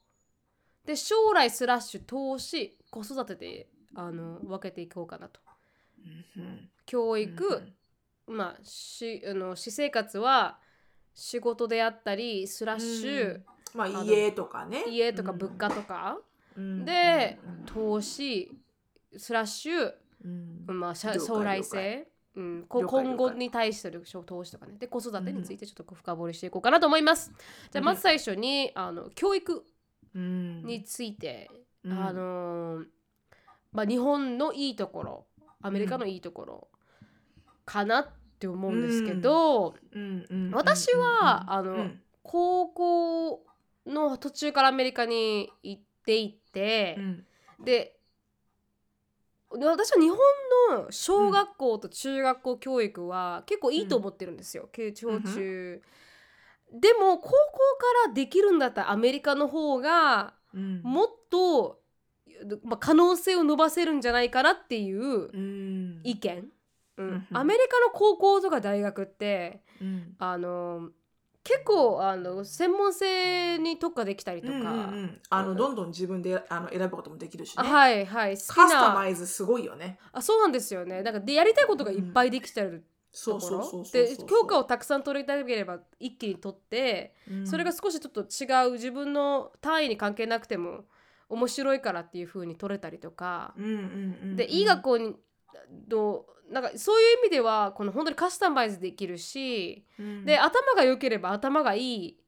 [0.85, 5.39] で将来スラッシュ投資子育てであの分けていこうかなと。
[6.37, 7.61] うん教育、
[8.27, 10.59] まあしあの私生活は
[11.13, 13.41] 仕事であったりスラッシュ、
[13.73, 14.85] まあの家とかね。
[14.89, 16.17] 家とか物価とか、
[16.55, 16.85] うん。
[16.85, 18.51] で、うん投資
[19.15, 19.93] スラッシュ、
[20.23, 20.65] うん。
[20.67, 24.73] まあ、将来性、うん、今後に対する投資とかね。
[24.77, 27.31] で子育てについてちょっと深掘りしていこうかなと思います。
[27.71, 29.63] じゃあまず最初にあの教育
[30.15, 30.63] うん。
[30.65, 31.49] について、
[31.83, 31.93] うん。
[31.93, 32.85] あのー
[33.71, 35.25] まあ、日本のいいところ
[35.61, 36.67] アメリカのいいところ
[37.65, 38.07] かなっ
[38.37, 39.75] て思うんですけど、
[40.51, 41.99] 私はあのうん。
[42.21, 43.45] 高校
[43.85, 47.25] の途中からアメリカに行っていてう、ん。
[47.63, 47.97] で
[49.57, 50.17] で私は日本
[50.79, 55.81] の小学校と中学校教育は結構いいと思ってるんですよ、小中、
[56.73, 60.81] でも高校からできるんだったらアメリカの方がうん。
[60.83, 61.79] もっと、
[62.63, 66.01] まあ、可能性を伸ばせるんじゃないかなっていううん。
[66.03, 66.51] 意見、
[66.97, 67.07] うん。
[67.07, 67.27] うん。
[67.31, 70.15] アメリカの高校とか大学ってうん。
[70.19, 70.89] あの
[71.43, 74.71] 結構あの専門性に特化できたりとか、うんうんう
[75.01, 75.21] ん。
[75.29, 75.47] あうん。
[75.49, 77.63] のどんどん自分であの選ぶこともできるしね。
[77.63, 78.37] はいはい。
[78.37, 79.99] カスタなマイズすごいよね。
[80.13, 81.03] あそうなんですよね。
[81.03, 84.17] なんかでやりたいことがいっぱいできちゃうそうところそうそうそう。
[84.17, 87.47] で教科をたくさん取りたければ一気に取って、うん。
[87.47, 90.85] それが少しちょっと違う自分の単位に関係なくても
[91.27, 94.35] 面白いからっていう風に取れたりとか、うんうんうんうん。
[94.37, 95.15] でいい学校に
[95.89, 100.25] のなんかそういう意味ではこの本当にカスタマイズできるし、うん。
[100.25, 102.19] で頭が良ければ頭がいい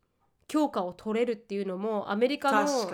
[0.47, 2.91] 教科を取れるっていうのもアメリカの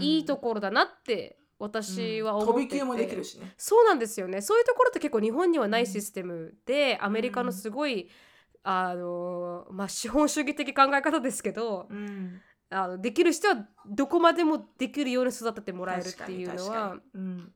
[0.00, 3.54] いいところだなって私は思ってて、飛び級もできるしね。
[3.56, 4.40] そうなんですよね。
[4.40, 8.08] そういうところって結構日本にはないシステムで、アメリカのすごい
[8.64, 12.40] あのまあ資本主義的考え方ですけど、うん。
[12.70, 17.52] あのできる人はどこまでもできるように育ててもらえるっていうのはうん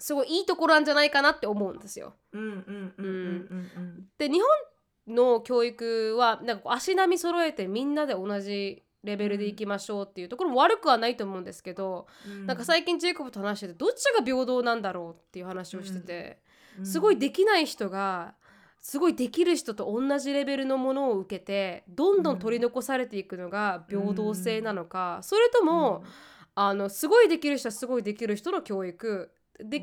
[0.00, 2.14] すごいいいところなんじゃないかなって思うんですよ。
[2.32, 12.46] で日本の教育はなんか足並み揃えてみんなで同じレベルでいきましょうっていうところも悪くはないと思うんですけど、うん。
[12.46, 16.42] なんか最近ジェイコブと話しててどっちが平等なんだろうっていう話をしてて、
[16.78, 16.86] うん。
[16.86, 18.34] すごいできない人が
[18.80, 26.04] すごいできる人と同じレベルのものを受けてどんどん取り残されていくのが平等性なのか、それとも、
[26.54, 29.30] あのすごいできる人はすごいできる人の教育
[29.64, 29.82] で、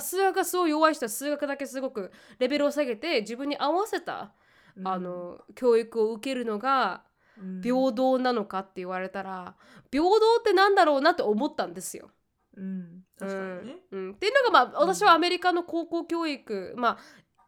[0.00, 4.32] 数学がすごい弱い人は数学だけすごくレベルを下げて自分に合わせた、
[4.76, 4.88] うん。
[4.88, 7.04] あの教育を受けるのが
[7.38, 7.60] うん。
[7.62, 9.56] 平等なのかって言われたら
[9.90, 12.10] 平等ってなんだろうなって思ったんですよ。
[12.56, 13.04] うん。
[13.18, 13.76] 確かにね。
[13.90, 14.00] うん。
[14.00, 14.12] うん。
[14.12, 16.98] っていうのがまあ私はアメリカの高校教育まあ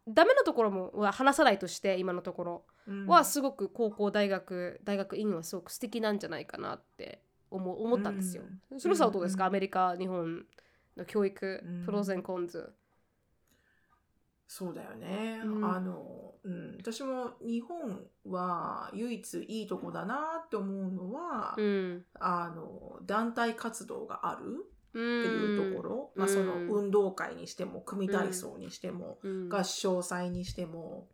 [0.09, 3.07] ダメなところもは話さないとして今のところうん。
[3.07, 8.43] はすごく高校大学大学院はすごく素敵なんじゃないかなって思う思ったんですよ。
[8.71, 8.81] うん。
[8.81, 9.49] そのさはどうですか、うん。
[9.49, 10.45] アメリカ日本
[10.97, 11.85] の教育、うん。
[11.85, 12.73] プロゼンコンズ。
[14.47, 15.65] そうだよね、うん。
[15.65, 22.05] あの、うん、私も日本は唯一いいとこだなって思うのは、うん。
[22.21, 29.49] あの団体活動があるっっていうところ、まあ、その運動会にしても組体操にしても、うん。
[29.49, 31.09] 合唱祭にしても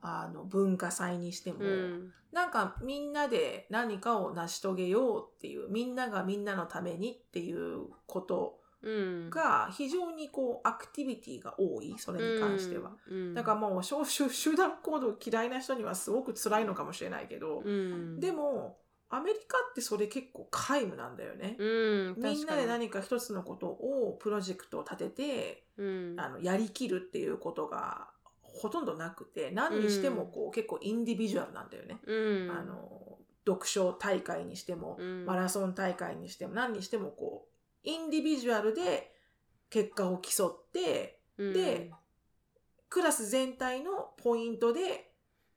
[0.00, 2.12] あの文化祭にしても、うん。
[2.32, 8.63] なんかみんなで何かを成し遂げようっていうみんながみんなのためにっていうことうん
[9.30, 12.92] が非常にこうアクティビティが多いそれに関しては。
[13.10, 13.34] うん。
[13.34, 18.20] だからもう少集集団行動嫌いな人にはすごく辛いのかもしれないけど、うん。
[18.20, 18.78] でも
[19.10, 21.56] アメリカってそれ結構皆無なんだよね。
[21.58, 26.14] うんみんなで何か一つのことをプロジェクトを立てて、うん。
[26.18, 28.08] あのやりきるっていうことが
[28.42, 31.98] ほとんどなくて何にしてもこう、結構インディビジュアルなんだよね。
[32.06, 32.50] うん。
[32.50, 35.26] あの読書大会にしても、うん。
[35.26, 37.53] マラソン大会にしても何にしてもこう
[37.84, 39.12] インディビジュアルで
[39.70, 41.90] 結果を競ってで
[42.88, 45.10] クラス全体のポイントで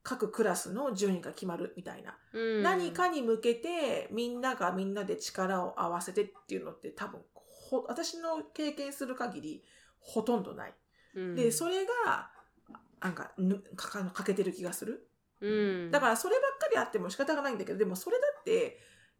[0.04, 2.64] 各クラスの順位が決まるみたいな、うん。
[2.64, 9.64] 何かに向けてみんながみんなで力を合わせてっていうのって多分ほ私の経験する限り
[10.00, 10.74] ほとんどない。
[11.16, 11.36] うん。
[11.36, 12.32] でそれが
[13.02, 15.10] なんかぬかか欠けてる気がする。
[15.42, 15.92] うん。
[15.92, 18.80] だからそればっかりあっても仕方がないんだけどでもそれだって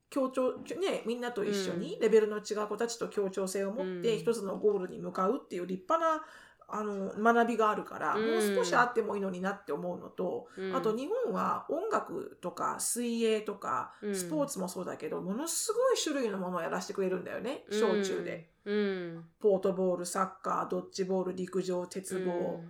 [0.10, 4.20] 協調ねみんなと一緒にレベルの違う子たちと協調性を持ってうん。
[4.20, 6.24] 一つのゴールに向かうっていう立派な
[6.70, 8.26] あの学びがあるから、うん。
[8.26, 10.76] もう少しあってもいいのになって思うのと、うん。
[10.76, 14.16] あと日本は音楽とか水泳とかうん。
[14.16, 18.50] スポーツもそうだけど、ものすごい種類のものをやらせてくれるんだよね小中で。
[18.66, 19.26] うん。
[19.40, 22.62] ポートボールサッカードッジボール陸上鉄棒、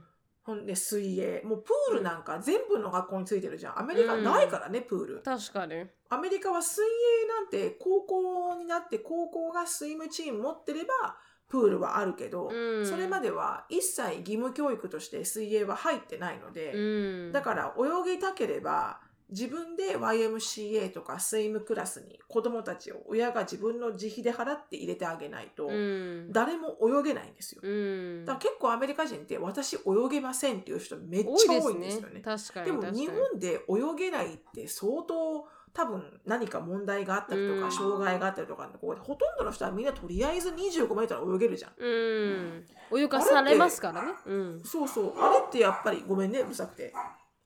[0.48, 1.41] ほんで水泳。
[1.43, 3.80] もうプールなんか全部の学校についてるじゃん。
[3.82, 5.22] アメリカないからね、プール。
[5.22, 5.86] 確かに。
[6.08, 11.18] アメリカは水泳なんて高校になって高校がスイムチーム持ってれば
[11.50, 12.88] プールはあるけど、うん。
[12.88, 16.80] それまでは一切義務教育として水泳は入ってないので、う
[17.28, 17.32] ん。
[17.34, 26.32] だから泳ぎたければ自分で YMCA とかスイムクラスに子供たちを親が自分の自費で払って入れてあげないと、うん。
[26.32, 27.61] 誰も泳げないんですよ。
[27.61, 28.25] うん。
[28.25, 32.21] だから結構アメリカ人って私泳げませんっていう人めっ多ちゃ多いんですよね。
[32.21, 37.71] 確かにでも日本で泳げないって相当多分何か問題があったりとか、うん。
[37.71, 41.71] 障害があったりとかここでほとんどの人はみんなとりあえず25メートル泳げるじゃん。
[41.78, 42.65] うん。
[42.97, 44.13] 泳がされますからね。
[44.25, 44.61] うん。
[44.63, 45.13] そうそう。
[45.19, 46.93] あれってやっぱりごめんねうるさくて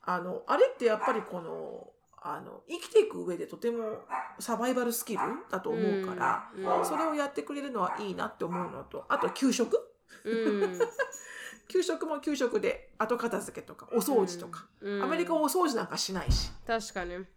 [0.03, 1.91] あのあれってやっぱりこの
[2.23, 3.99] あの生きていく上でとても
[4.39, 6.85] サバイバルスキルだと思うから、うん。
[6.85, 9.79] それをやってくれるのはいいなって思うのとあと給食？
[10.25, 10.79] うん。
[11.67, 15.03] 給食も給食で後片付けとかお掃除とか、うん。
[15.03, 17.15] アメリカはお掃除なんかしないし、確かに。
[17.15, 17.27] うん。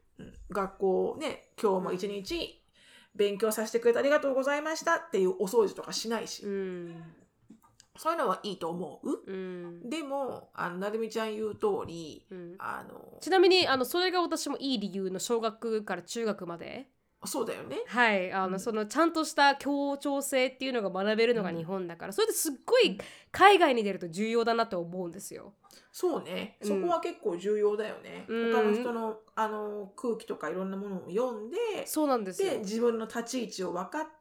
[0.51, 2.62] 学校ね今日も一日
[3.15, 7.15] 勉強させてくれてありがとうございましたっていうお掃除とかしないし、うん
[7.97, 9.30] そういうのはいいと思う。
[9.30, 9.88] うん。
[9.88, 12.55] でもあのなるみちゃん言う通りうん。
[12.59, 16.88] あのちなみにあのそれが私もいい理由の小学から中学まで。
[17.26, 17.78] そうだよね。
[17.86, 18.30] はい。
[18.32, 18.61] あの、うん。
[18.61, 21.57] そのちゃんとした協調性っていうのが学べるのがうん。
[21.57, 22.99] 日本だから、それですっごい
[23.32, 25.55] 海外に出ると重要だなと思うんですよ。
[25.90, 26.59] そうね。
[26.61, 26.68] うん。
[26.68, 28.53] そこは結構重要だよね、うん。
[28.53, 32.51] 他の人のあの空気とかいろんなものを読んでそうなんですよ。
[32.51, 32.59] で。
[32.59, 34.14] 自分の立ち位置を分かって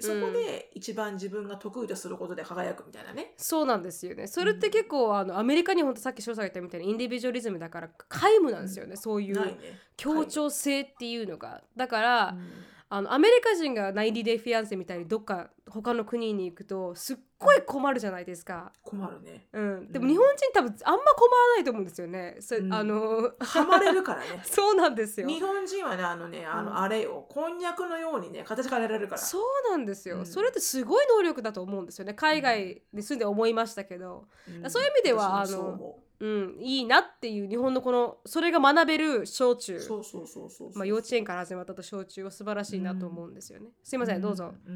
[0.00, 4.26] そこで一番自分が得意とすることで輝くみたいなね、そうなんですよね。
[4.26, 9.56] それって結構あのアメリカに本当さっき翔さんが言ったみたいにインディビジュアリズムだから皆無なんですよね、そういう
[9.96, 11.62] 協調性っていうのが。
[11.76, 18.72] だから、うんあのアメリカ人が90 Day Fiancé みたいにどっか他の国に行くとすっごい困るじゃないですか。
[18.82, 19.46] 困るね。
[19.52, 20.10] うん、でもうん。
[20.12, 22.36] 日本人多分あんま困らないと思うんですよね。
[22.38, 22.72] そうん。
[22.72, 24.40] あの ハマれるからね。
[24.46, 25.26] そうなんですよ。
[25.26, 26.78] 日本人はねあのねあの、うん。
[26.78, 29.20] あれよこんにゃくのようにね形変えられるから。
[29.20, 30.26] そうなんですよ、うん。
[30.26, 32.14] それってすごい能力だと思うんですよね。
[32.14, 34.70] 海外に住んで思いましたけど、ん。
[34.70, 39.76] そういう意味ではあの思うん、いいなっていう日本のこのそれが学べる小中。
[39.76, 44.74] うそうそうそうそうまあ、幼稚園から始まったと小中は素晴らしいなと思うんですよね、すいませんどうぞ、うん、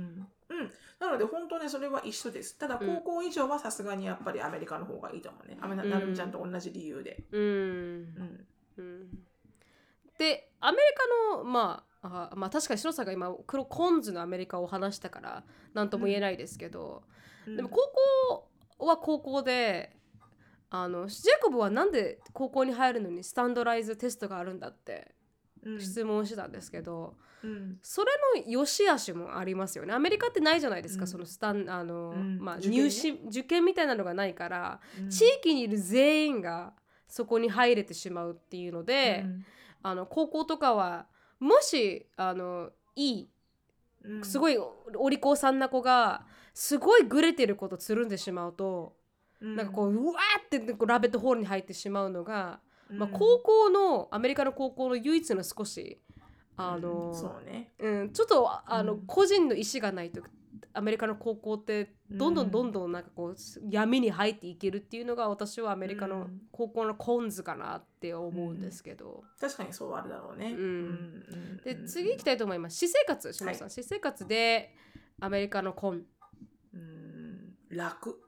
[0.51, 0.71] うん。
[0.99, 2.59] なので本当ねそれは一緒です。
[2.59, 5.57] ただうん高校以上はさすがにやっぱりアメリカの方がいいと思うね。
[5.61, 5.91] アメうん。
[5.91, 7.43] なるみちゃんと同じ理由で、うん。
[7.43, 8.47] うん。
[8.79, 9.19] うん
[10.19, 10.83] でアメリ
[11.33, 17.03] カのまああまあ確かに白さんが今黒コンズのアメリカを話したから何とも言えないですけど、
[17.47, 17.57] うん。
[17.57, 18.47] でも高
[18.79, 19.97] 校は高校で
[20.71, 25.15] あのジェイコブはなんで高校に入るのにスタンドライズテストがあるんだって
[25.65, 25.81] うん。
[25.81, 27.79] 質問してたんですけど、うん。
[27.83, 28.11] それ
[28.43, 29.93] の良し悪しもありますよね。
[29.93, 31.09] アメリカってないじゃないですか、うん。
[31.09, 32.39] そのスタンあの、うん。
[32.39, 32.83] まあ、受験ね。
[32.85, 35.11] 入試受験みたいなのがないから、うん。
[35.11, 36.73] 地域にいる全員が
[37.07, 39.45] そこに入れてしまうっていうので、うん。
[39.83, 41.07] あの高校とかは
[41.39, 43.31] もしあのいい
[44.05, 44.25] うん。
[44.25, 49.00] すごいお利口さんな子がすごいグレてることつるんでしまうと、うん
[49.41, 52.61] なんかこううわーってこうラベットホールに入ってしまうのが、
[52.91, 56.01] まあ、うん高校のアメリカの高校の唯一の少し
[56.57, 57.73] あの、うんそうね。
[57.79, 59.07] うん、ちょっとああの、うん。
[59.07, 60.23] 個人の意思がないと
[60.75, 62.49] アメリカの高校ってどんどうん。
[62.49, 63.37] んどんどんなんかこう
[63.71, 66.41] 闇に入っていけるっていうのが私はアメリカのうん。
[66.53, 70.61] 高校のコンズかなって思うんですけど、確かにそうあるだろうね、うん。
[70.61, 72.77] うんで次行きたいと思います。
[72.77, 74.75] 私生活しのさん、は私生活で
[75.21, 76.03] アメリカのコン。
[76.75, 77.55] うん。
[77.71, 78.21] 楽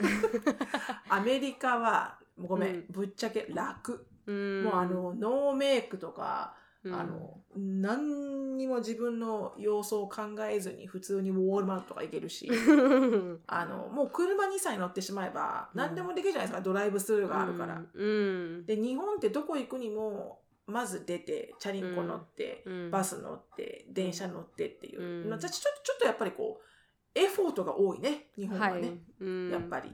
[1.08, 2.86] アメリカはごめん、うん。
[2.90, 4.64] ぶっちゃけ楽、うん。
[4.64, 6.94] もうあのノーメイクとか、うん。
[6.94, 12.48] あの何にも自分の様子を考えずに普通にウォールマートとか行けるし
[13.46, 17.82] あのもう車2歳乗ってしまえばうん何でもできるじゃないですか、ドライブスルーがあるから。
[17.92, 18.66] うん。
[18.66, 22.90] で日本ってどこ行くにもまず出てチャリンコ乗って、うん。
[22.90, 25.30] バス乗って電車乗ってっていう、うん。
[25.30, 26.69] 私ちょっとちょっとやっぱりこう
[27.14, 29.50] エフォートが多いね日本ははね、い、うん。
[29.50, 29.92] やっぱり。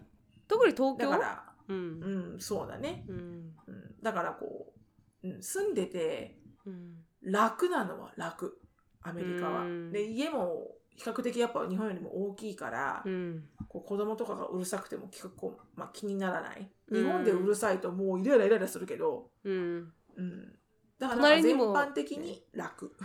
[0.48, 1.10] 特に東京？
[1.10, 1.76] だからうん。
[1.76, 3.16] うんそうだね、うん。
[3.66, 4.72] うん、だからこ
[5.24, 6.96] う、うん、住んでてうん。
[7.22, 8.60] 楽なのは楽。
[9.02, 9.92] アメリカは、うん。
[9.92, 13.48] で家も比較的やっぱ日本よりも大きいから、うん。
[13.68, 16.70] こう子供とかがうるさくても結構、まあ、気にならない。
[16.88, 17.04] うん。
[17.04, 19.92] 日本でうるさいともうイライライライラするけど、うん。
[20.16, 20.58] うん、
[20.98, 22.96] だから全般的に楽、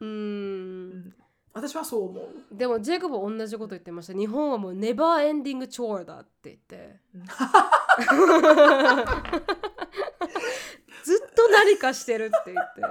[0.00, 1.14] うん
[1.58, 2.28] 私はそう思う。
[2.52, 4.12] でもジェイコブは同じこと言ってました。
[4.12, 7.00] 日本はもうネバーエンディングチョーだって言って。
[11.04, 12.82] ずっと何かしてるって言って。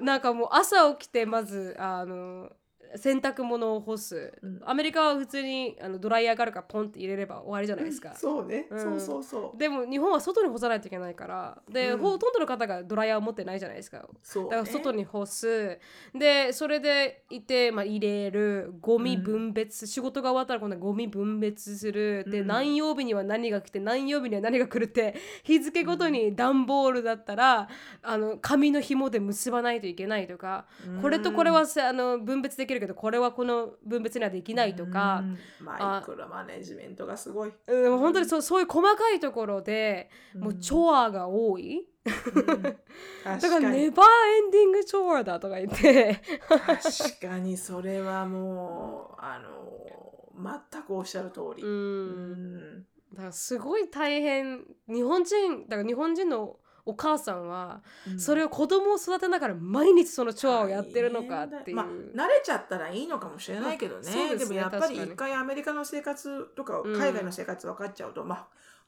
[0.00, 2.50] なんかもう朝起きてまずあの
[2.96, 4.60] 洗濯物を干す、うん。
[4.64, 8.14] アメリカは普通にあのドライヤーがあるからポンって入れれば終わりじゃないですか。
[8.14, 8.80] そうね、うん。
[8.80, 9.58] そうそうそう。
[9.58, 14.08] でも日本は外に干さないといけないからで、うんほとんどの方がドライヤーを持ってないじゃないですか。
[14.22, 15.78] そう、ね、だから外に干す。
[16.14, 22.24] でそれでいて、まあ、入れるゴミ分別、仕事が終わったら今度はゴミ分別する。
[22.28, 22.46] で、うん。
[22.46, 27.68] 何曜日には何が来て何曜日には何が来るって日付ごとに段ボールだったら、
[28.02, 30.66] あの紙の紐で結ばないといけないとか、
[31.02, 35.22] これとこれはさあの分別できるけどこれはこの分別にはできないとか。
[35.22, 41.80] うんマイクロマネジメントがすごい、うん、本当にそうそういう細かいところで、もうチョアが多い。
[41.80, 41.82] うん
[43.24, 46.20] 確だからネバーエンディングチョアだとか言って。
[46.48, 51.66] 確かにそれはもうあの全くおっしゃる通り、う。
[51.66, 56.56] うんんだからすごい大変日本人だから日本人の
[56.86, 57.82] お母さんは、
[58.16, 68.46] それを子供を育てながら毎日そのチョアをやってるのかっていう、まあ、慣れちゃったらいいのかもしれないけどね,、ですねもやっぱり一回アメリカの生活とかうん海外の生活分かっちゃうと、まあ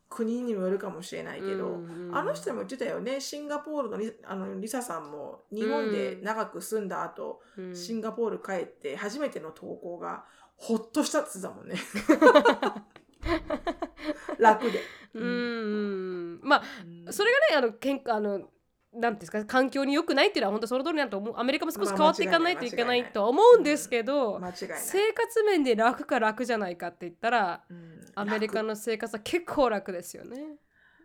[0.09, 3.21] 国にもよるかもしれないけど、うんあの人も言ってたよね。
[3.21, 7.77] シンガポールのリあのリサさんも日本で長く住んだ後、うん。
[7.77, 10.25] シンガポール帰って初めての投稿が
[10.57, 11.77] ほっとしたって言ってたもんね。
[14.39, 14.81] 楽で。
[15.15, 15.23] うん。
[15.23, 16.41] うん。
[16.43, 16.63] まあ
[17.07, 17.13] うん。
[17.13, 21.35] それがねあのけんあのなんていうんですか環境に良くないっていうのは本当その通りだと思う。
[21.37, 24.41] アメリカも少し変わっていかないといけないとは思うんですけど。
[24.77, 28.01] 生活面で楽か楽じゃないかって言ったらうん。
[28.15, 30.57] アメリカの生活は結構楽ですよね。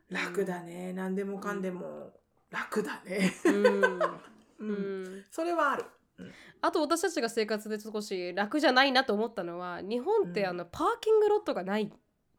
[0.10, 0.93] 楽楽だね。
[0.93, 2.12] 何でもかんでも
[2.49, 3.34] 楽だね。
[3.45, 3.74] うん。
[3.76, 4.20] う
[4.60, 5.04] うん。
[5.20, 5.86] んそれはある。
[6.62, 10.47] あと私たちが生活で少し楽じゃないなと思ったのは日本ってうん。
[10.47, 11.91] あのパーキングロットがない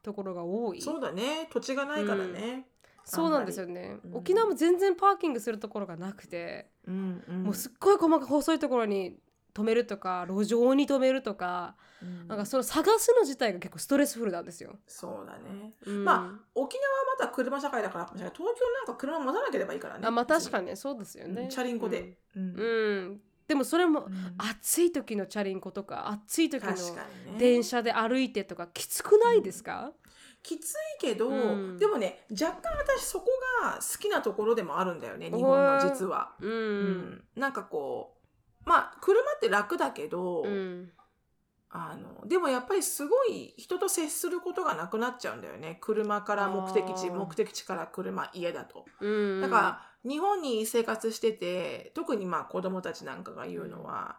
[0.04, 0.80] ところが多い。
[0.80, 2.66] そうだね土地がないからね。
[3.04, 9.18] そうなんですよね、うん沖縄も全然パーキングするところがなくて、うんうんもうすっごい細かい細いところに
[9.52, 14.78] 止めるとか路上に止めるとか、うんなんかその探すの自体が結構ストレスフルなんですよ。
[14.86, 15.74] そうだね。
[15.86, 20.06] うんまあ沖縄はまた車社会だから東京なんか車持たなければいいからね。
[20.06, 21.42] あまあ確かにそうですよね。
[21.42, 22.16] うんチャリンコで。
[22.34, 24.34] うんうん、うんでもそれもうん。
[24.38, 26.74] 暑い時のチャリンコとか暑い時の。
[27.38, 29.92] 電車で歩いてとかきつくないですか、
[30.42, 31.32] きついけど、う
[31.74, 31.78] ん。
[31.78, 33.26] でもね若干私そこ
[33.62, 36.34] が好きなところでもあるんだよね日本の実は。
[36.40, 36.50] うん。
[36.50, 37.24] うん。
[37.36, 38.16] なんかこ
[38.64, 40.90] うまあ車って楽だけど、うん。
[41.76, 45.78] あのでもやっぱりすごい人と接することがなくなっちゃうんだよね。
[45.80, 48.84] 車から目的地目的地から車家だと。
[49.00, 49.40] うん。
[49.40, 54.16] だから日本に生活してて特にまあ子供たちなんかが言うのは、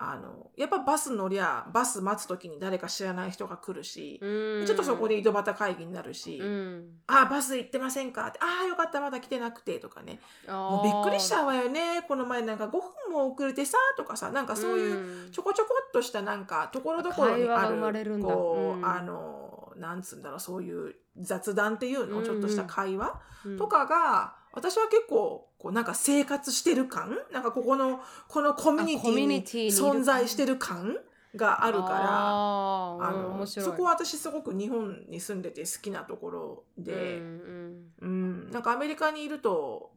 [0.00, 4.64] あのやっぱバス乗りゃバス待つ時に誰か知らない人が来るし、うん。
[4.64, 7.00] ちょっとそこで井戸端会議になるし「うん。
[7.08, 10.20] あバス行ってませんか?」って「ああよかったまだ来てなくて」とかね。
[10.46, 12.04] もうびっくりしちゃうわよね。
[12.06, 18.86] この前なんか5分も遅れてさとかさなんかそういうちょこちょこっとしたなんかところどころにあるこう、うん。
[18.86, 22.24] あのなんつうんだろうそういう雑談っていうの、うん。
[22.24, 23.58] ちょっとした会話うん。
[23.58, 27.16] とかが私は結構こうなんか生活してる感？
[27.32, 30.96] なんかここのこのコミュニティに存在してる感
[31.34, 32.08] があるから。
[32.10, 37.92] あのそこは私すごく日本に住んでて好きなところで、うん。
[38.00, 39.92] うん、なんかアメリカにいると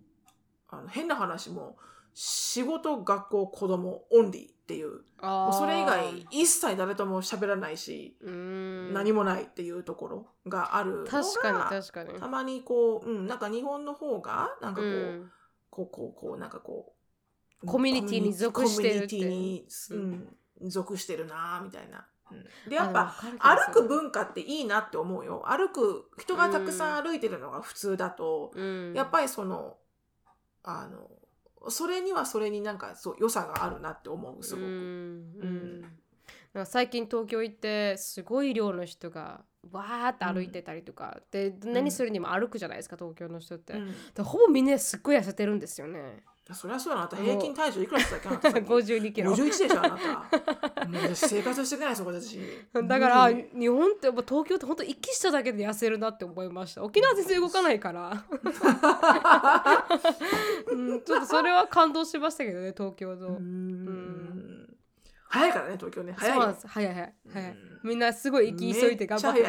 [0.69, 1.77] あの変な話も
[2.13, 5.01] 仕事学校子供オンリーっていう。
[5.21, 8.93] もうそれ以外一切誰とも喋らないし、うん。
[8.93, 12.19] 何もないっていうところがあるのが確かに確かに。
[12.19, 15.31] たまにこう、うん、なんか日本の方がなんかこう、うん。
[15.69, 16.93] こうこうこうなんかこ
[17.63, 19.17] うコミュニティに属してるって。
[19.17, 22.07] コミュニティに、うん、属してるなみたいな。
[22.31, 22.69] うん。
[22.69, 25.43] でやっあぱ歩く文化っていいなって思うよ。
[25.47, 27.03] 歩く人がたくさん。
[27.03, 28.93] 歩いてるのが普通だと、うん。
[28.93, 29.77] やっぱりその
[30.63, 31.09] あの
[31.69, 34.63] それにはそれになんかそう良さがあるなって思うすごく。
[34.63, 34.69] うん。
[34.69, 34.73] う
[35.41, 35.49] うん。
[35.79, 35.81] ん
[36.53, 43.91] なんか最近東京行ってすごい量の人がわーって歩いてたりとか、で何するにも歩くじゃないですか東京の人って、うん。
[44.13, 46.23] でほぼみんなすっごい痩せてるんですよね
[46.53, 47.01] そりゃそうやな。
[47.03, 48.65] あなた平均体重いくらですかあなたさっき。
[48.71, 49.31] 52キロ。
[49.33, 50.85] 51でしょあなた。
[50.85, 52.39] もう私生活してくれないそこで私。
[52.73, 56.83] だから日本ってやっぱ東京って本当息しただけで痩せるなって思いました。
[56.83, 58.25] 沖縄全然動かないから、
[60.67, 64.75] うん、ちょっとそれは感動しましたけどね東京の、うん。
[65.29, 66.13] 早いからね東京ね。
[66.17, 67.13] 早い早い早い。
[67.31, 67.79] 早い、うん。
[67.83, 69.41] みんなすごい息急いで頑張って。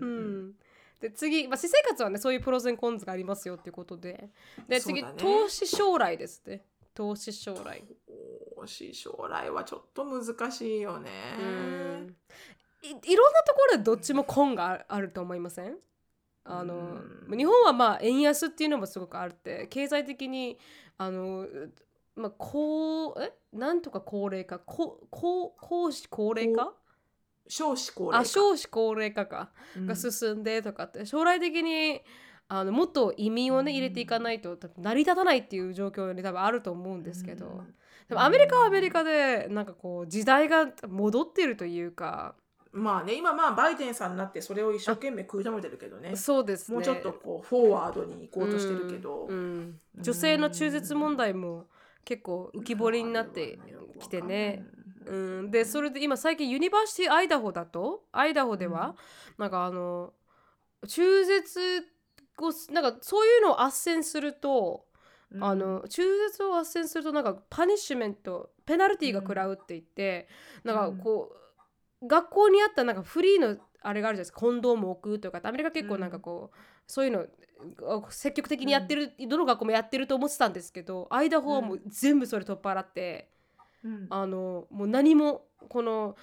[0.00, 0.48] ううん。
[0.50, 0.52] ん、
[1.02, 4.30] で次、まあ、私生活はねそういうプロセンコンズがありますよっていうことで。
[4.68, 5.12] で次、ね。
[5.18, 7.84] 投資将来ですね投資将来。
[8.56, 11.10] 投資将来はちょっと難しいよね。
[11.40, 12.16] うん。
[12.82, 15.76] いいろんなところでどっちも根がああると思いません？
[16.44, 17.36] あのうん。
[17.36, 20.58] 日本はまあ円安っていうのもすごくあるって経済的に
[20.98, 21.48] あの
[22.14, 23.32] まあこうえ？
[23.52, 24.60] なんとか高齢化？
[24.60, 26.72] ここ公子高齢化？
[27.48, 28.20] 少子高齢化。
[28.20, 29.86] あ少子高齢化か、うん。
[29.86, 31.06] が進んでとかって。
[31.06, 32.00] 将来的に
[32.48, 33.76] あのもっと移民をねうん。
[33.76, 37.74] 入れていかないと成り立たないっていう状況に多分あると思うんですけど、うん。
[38.08, 42.34] でもアメリカはアメリカでなんかこう時代が戻ってるというか。
[42.72, 46.16] まあね今まあバイデンさんになってそれを一生懸命食い止めてるけどね。
[46.16, 46.76] そうですね。
[46.76, 49.28] もうちょっとこうフォワードに行こうとしてるけど、
[50.00, 51.66] 女性の中絶問題も
[52.06, 53.58] 結構浮き彫りになって
[54.00, 54.64] きてね。
[54.74, 54.81] うん、
[55.50, 58.04] でそれで今最近ユニバーシティアイダホだと？
[58.12, 58.96] アイダホでは、
[59.38, 60.12] なんかあの
[60.86, 61.60] 中絶
[62.38, 63.66] をなんかそういうのを斡
[63.98, 64.84] 旋すると、
[65.30, 65.44] うん。
[65.44, 70.28] あの中絶を斡旋するとなんかパニッシュメントペナルティーが食らうって言って、
[70.64, 71.32] なんかこ
[72.02, 74.40] う、学校にあったなんかフリーのあれがあるじゃないですか。
[74.40, 77.26] コンドームを置くとかアメリカ結構なんかこう、そういうの
[77.88, 83.30] あ積極的にやってる、どの学校もやってると思ってたんですけどアイダホはもう全部それ取っ払って。
[83.84, 84.06] うん。
[84.10, 86.16] あのもう何もこの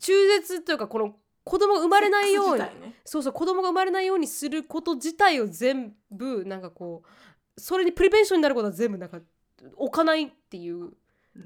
[0.00, 2.94] 中絶というかこの子供が生まれないように、ね。
[3.04, 9.20] そうそう子供が生まれないようにすること自体を全部なんかこうそれに prevention になることは全部なんか
[9.76, 10.92] 置かないっていう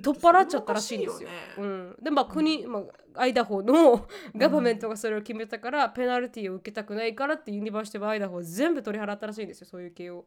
[0.02, 1.28] 取っ払っちゃったらしいんですよ。
[1.58, 2.80] うん、でまあ国、ま
[3.14, 10.26] あ、アイダホの government がそれを決めたから、ペナルティーを受けたくないからって University of Idaho は全部取り払ったらしいんですよそういう系を。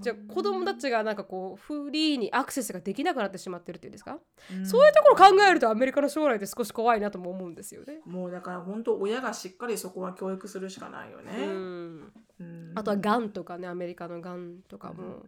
[0.00, 4.18] じゃあ子供たちがなんかこうフリーにアクセスができなくなってしまってるっていうんですか、
[4.52, 4.66] うん。
[4.66, 8.02] そういうところ考えるとアメリカの将来って少し怖いなとも思うんですよね。
[8.04, 11.46] もうだから本当親がしっかりそこは教育するしかないようね。
[11.46, 12.72] ん、うん。
[12.74, 15.24] あとはがんとかねアメリカのがんとかも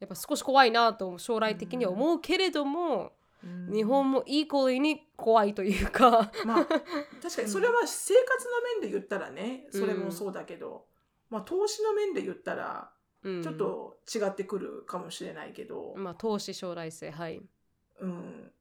[0.00, 3.72] やっぱ少し怖いなと将来的には思うけれども、うん。
[3.72, 6.30] 日本もイーコに怖いというか。
[6.44, 10.86] まあ確かにそれは生活の面で言ったらねそれもそうだけど、
[11.30, 12.90] まあ投資の面で言ったら
[13.22, 13.42] うん。
[13.42, 17.40] ちょっと違ってくるかもしれないけど、まあ投資将来性はい。
[18.00, 18.52] うん、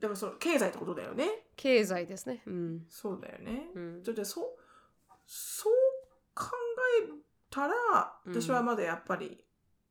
[0.00, 1.46] だからその経済ってことだよね。
[1.56, 2.42] 経済ですね。
[2.46, 3.70] うん、そうだよね。
[3.74, 4.02] うん。
[4.02, 4.44] ちょっとそう
[5.26, 5.72] そう
[6.34, 6.50] 考
[7.00, 7.08] え
[7.48, 7.72] たら
[8.26, 8.42] うん。
[8.42, 9.36] 私はまだやっぱり、うん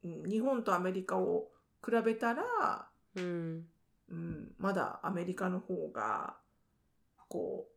[0.03, 1.49] 日本とアメリカを
[1.83, 2.43] 比べたら、
[3.15, 3.65] うん。
[4.09, 6.35] うん、まだアメリカの方が
[7.29, 7.71] こう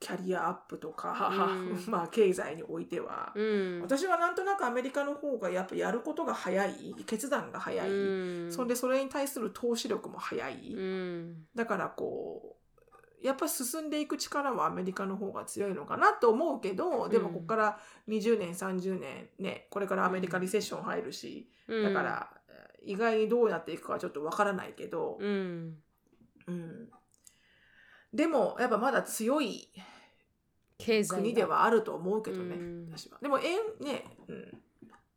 [0.00, 1.84] キャリアアップとか、うん。
[1.90, 3.80] まあ経済においては、うん。
[3.80, 6.94] 私はなんとなくアメリカの方がやっぱやることが早い。
[7.06, 7.92] 決断が早い、う
[8.48, 8.52] ん。
[8.52, 11.46] そんでそれに対する投資力も早い、うん。
[11.54, 12.63] だからこう
[13.24, 22.30] やっぱ進んでいく力はアメリカの方が強いのかなと思うけどでもここから20年30年ねこれからアメリカリセッション入るし、だから
[22.84, 25.76] 意外にどうなっていくかはちょっとわからないけど、うん。
[26.46, 26.88] うん。
[28.12, 29.68] でもやっぱまだ強い
[30.76, 31.16] 経済が。
[31.16, 32.88] 国ではあると思うけどね、うん。
[32.90, 33.18] 私は。
[33.22, 34.58] でも円ね、うん、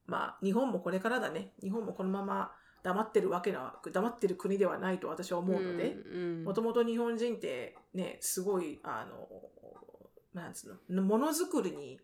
[0.05, 1.51] まあ日本もこれからだね。
[1.61, 2.51] 日本もこのまま
[2.87, 5.97] 黙ってるわけな黙ってる国ではないと私は思うので。
[6.13, 9.27] うんもともと日本人ってねすごいあの
[10.33, 11.99] なんつうのものづくりに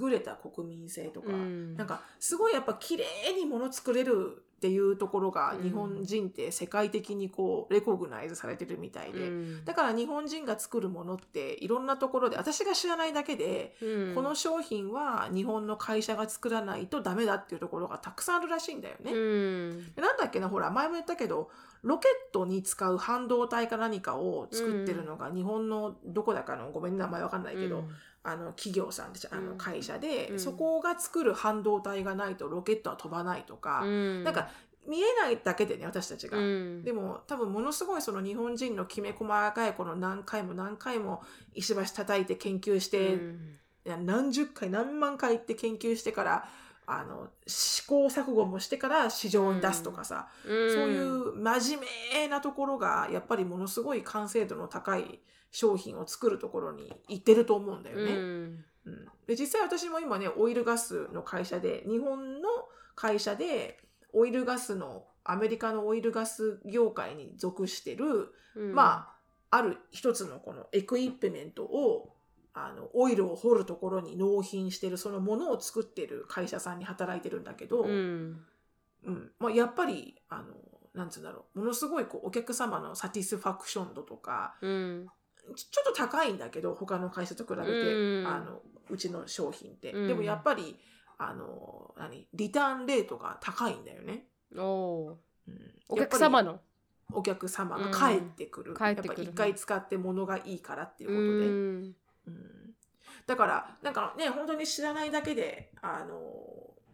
[0.00, 3.04] 優れた国民性とか、うんなんかすごいやっぱ綺麗
[3.38, 5.62] にもの作れるっていうところがうん。
[5.62, 9.64] 日本人って世界的にこうレコグナイズされてるみたいで、うん。
[9.64, 14.14] だから日本人が作るものっていろんなところで私が知らないだけで、うん。
[14.16, 19.12] この商品は日本の会社が作らないとダメだっていうところがたくさんあるらしいんだよね。
[19.12, 19.94] うん。
[19.94, 21.50] でなんだっけなほら前も言ったけど
[21.82, 27.84] ロケットに使う半導体か何かを作ってるのが日本のどこだかのごめんね名前わかんないけど、
[28.22, 29.58] あの企業さんであのうん。
[29.58, 30.40] 会社で、うん。
[30.40, 34.24] そこが作る半導体がないとロケットは飛ばないとか、うん。
[34.24, 34.48] なんか
[34.86, 36.38] 見えないだけでね私たちが。
[36.38, 36.82] うん。
[36.84, 41.22] でも多分ものすごいその日本人のきめ細かいこの何回も何回も
[41.54, 43.58] 石橋叩いて研究して、うん。
[44.04, 46.48] 何十回何万回って研究してから
[46.86, 50.72] あの試行錯誤もしてから市場に出すとかさ、うん。
[50.72, 55.20] そういう真面目なところがやっぱりものすごい完成度の高い
[55.50, 58.02] 商品を作るところに行ってると思うんだよね。
[58.04, 58.64] うん。
[58.86, 59.08] うん。
[59.26, 62.48] で実際私も今ねオイルガスの会社で日本の
[62.94, 63.78] 会社で
[64.12, 68.74] オイルガスのアメリカのオイルガス業界に属してる、うん。
[68.74, 69.14] ま
[69.50, 72.14] あある一つのこのエクイプメントを
[72.52, 78.44] あのオイルを掘るところに納品してるそのものを作ってる会社さんに働いてるんだけど、うん。
[79.04, 79.30] うん。
[79.38, 80.44] まあ、やっぱりあの
[80.94, 81.60] なんつうんだろう。
[81.60, 85.06] ものすごいこうお客様のサティスファクション度とかうん
[85.54, 88.26] ちちょっと高いんだけど他の会社と比べて、うん。
[88.26, 90.08] あのうちの商品って、うん。
[90.08, 90.78] でもやっぱり
[91.18, 94.26] あの何リターンレートが高いんだよね、
[94.56, 95.14] おー。
[95.48, 95.74] うん。
[95.88, 96.52] お客様の？
[96.52, 96.58] り
[97.12, 101.94] お客様が帰ってくる、うんやっぱ一回使って物がいいからっていううことで、ん。
[102.26, 102.74] うん。
[103.26, 106.18] だからなんかね本当に知らないだけであの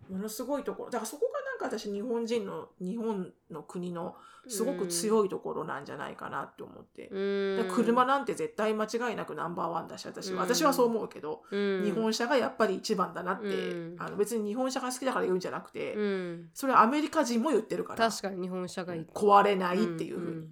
[0.08, 0.90] ものすごいところ。
[0.90, 4.16] だからそこがなんか私日本人の日本の国の
[4.48, 7.68] すごく強いところなんじゃないかなって思って、うん。
[7.74, 10.48] 車なんて絶対間違いなくナンバーワンだし私は、うん。
[10.48, 11.84] 私はそう思うけど、うん。
[11.84, 13.96] 日本車がやっぱり一番だなって、うん。
[13.98, 16.50] あの別に日本車が好きだから言うんじゃなくて、うん。
[16.52, 20.48] それはアメリカ人も言ってるから確かに日本車が壊れないっていうふうに、ん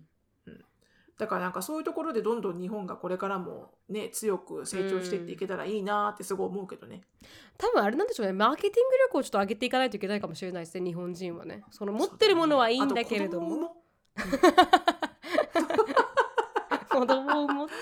[1.23, 7.03] だからなんかそういうところでどんどん日本がこれからもね強く成長していっていけたらいいなってすごい思うけどね、
[7.59, 8.33] 多分あれなんでしょうね。
[8.33, 11.63] マーケティング力をちょっと上げていかないといけないかもしれないですね日本人はね。
[11.71, 13.77] その持ってるものはいいんだけれども
[16.93, 17.75] 子供を持って。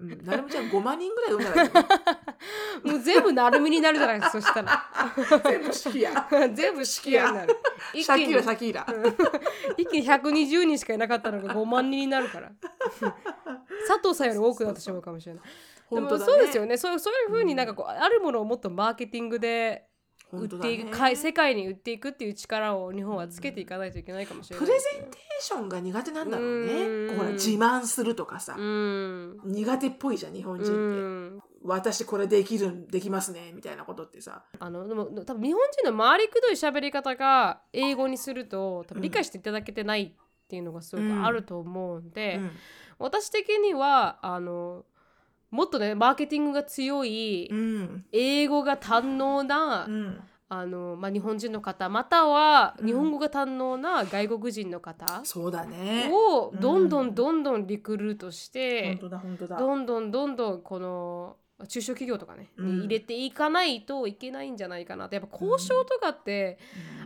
[0.00, 1.70] うん、なるみちゃん5万人ぐらい産んだらいい
[2.84, 5.42] の もう全部なるみになるじゃないですか そしたら。
[5.44, 7.56] 全部式や 全部式屋になる。
[7.94, 8.34] 一気に。
[8.34, 8.86] ラシャキーラ。
[9.76, 12.50] 一気に120人しかいなかったのが5万人になるから。
[13.88, 15.42] 佐藤さんより多くなってしまうかもしれない。
[15.90, 16.76] でもそうですよね。
[16.76, 19.87] そうそういうふうになんかこう、あるものをもっとマーケティングで
[20.32, 27.08] 売っていく、かい世界に売っていくっていう力を日本はつけていかないといけないかもしれないプレゼンテーションが苦手なんだろううん。
[27.08, 29.40] ねほら自慢するとかさ、うん。
[29.44, 31.42] 苦手っぽいじゃん日本人って、うん。
[31.64, 34.44] 私これできるんできますねみたいなことってさ。
[34.58, 40.12] あのでも多分日本人の回りくどい喋り方が英語にすると多分理解していただけてないっ
[40.48, 42.50] ていうのがすごくあると思うんで、うん。
[42.98, 44.84] 私的にはあの
[45.50, 48.04] もっとねマーケティングが強い、うん。
[48.12, 50.20] 英語が堪能な、うん。
[50.50, 52.86] あのまあ、日本人の方またはうん。
[52.86, 56.10] 日本語が堪能な外国人の方そうだね。
[56.12, 57.14] をうんどんどん。
[57.14, 59.58] どんどんリクルートして本、当だ本当だ。
[59.58, 61.36] どんどんどんどんこの
[61.66, 62.78] 中小企業とかね、うん。
[62.80, 65.16] に入れていかないといけないんじゃないかなって。
[65.16, 66.58] やっぱ交渉とかって、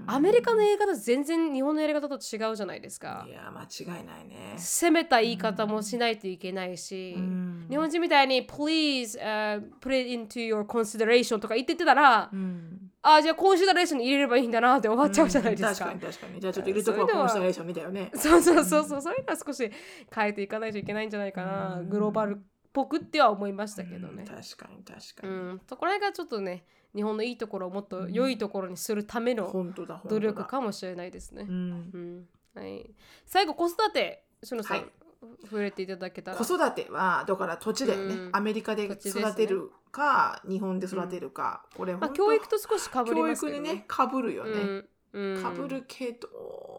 [0.04, 0.10] うん。
[0.14, 3.24] アメリカのやり方全然日本のやり方と違うじゃないですか。
[3.26, 3.30] い。
[3.30, 7.66] や間違いないね、攻めた言い方もしないといけないし、うん。
[7.70, 12.90] 日本人みたいに please、uh, put it into your consideration とか言っててたら、うん。
[13.04, 15.90] あじゃあコンシダレーションに入れればいいんだなって終わっちゃうじゃないですか。
[15.90, 16.40] うん確かに確かに。
[16.40, 18.10] じゃあちょっと入れとこうコンスタレーションみたいよね。
[18.14, 19.70] そうそうそうそう、そういうのは少し
[20.14, 21.88] 変えていかないといけないんじゃないかな、うん。
[21.88, 22.38] グローバルっ
[22.72, 24.22] ぽくっては思いましたけどね。
[24.22, 26.64] うん確かに確かうに、ん、そこら辺がちょっとね
[26.94, 29.50] 日本のいいところをもっと良いところにするための
[30.08, 31.46] 努力かもしれないですね。
[31.48, 31.52] う。
[31.52, 31.90] ん。
[31.92, 32.28] うん。
[32.54, 32.90] はい、
[33.24, 34.86] 最後子育てしのさん、はい。
[35.44, 36.36] 触れていただけたら。
[36.36, 38.30] 子育てはだから土地だよね、うん。
[38.32, 43.58] アメリカで育てるか、日本で育てるか、これまあ、教育と少しかぶり教ますけどね。
[43.58, 46.28] 育にねかぶるよね、かぶるけど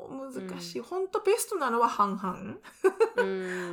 [0.09, 2.55] 難しい、本当ベストなのは半々、
[3.17, 3.23] う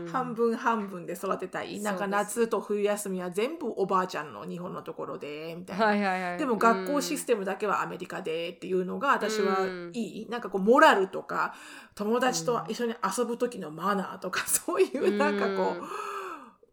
[0.04, 0.06] ん。
[0.12, 6.38] 半分半分で育てたい、なんか夏と冬休みは全部おばあちゃんの日本のところでみたいな、はいはいはい。
[6.38, 11.54] でも学校システムだけはアメリカでっていうのが私はいい、なんかこうモラルとか
[11.94, 15.76] 友達と一緒に遊ぶ時のマナーとか そういうなんかこ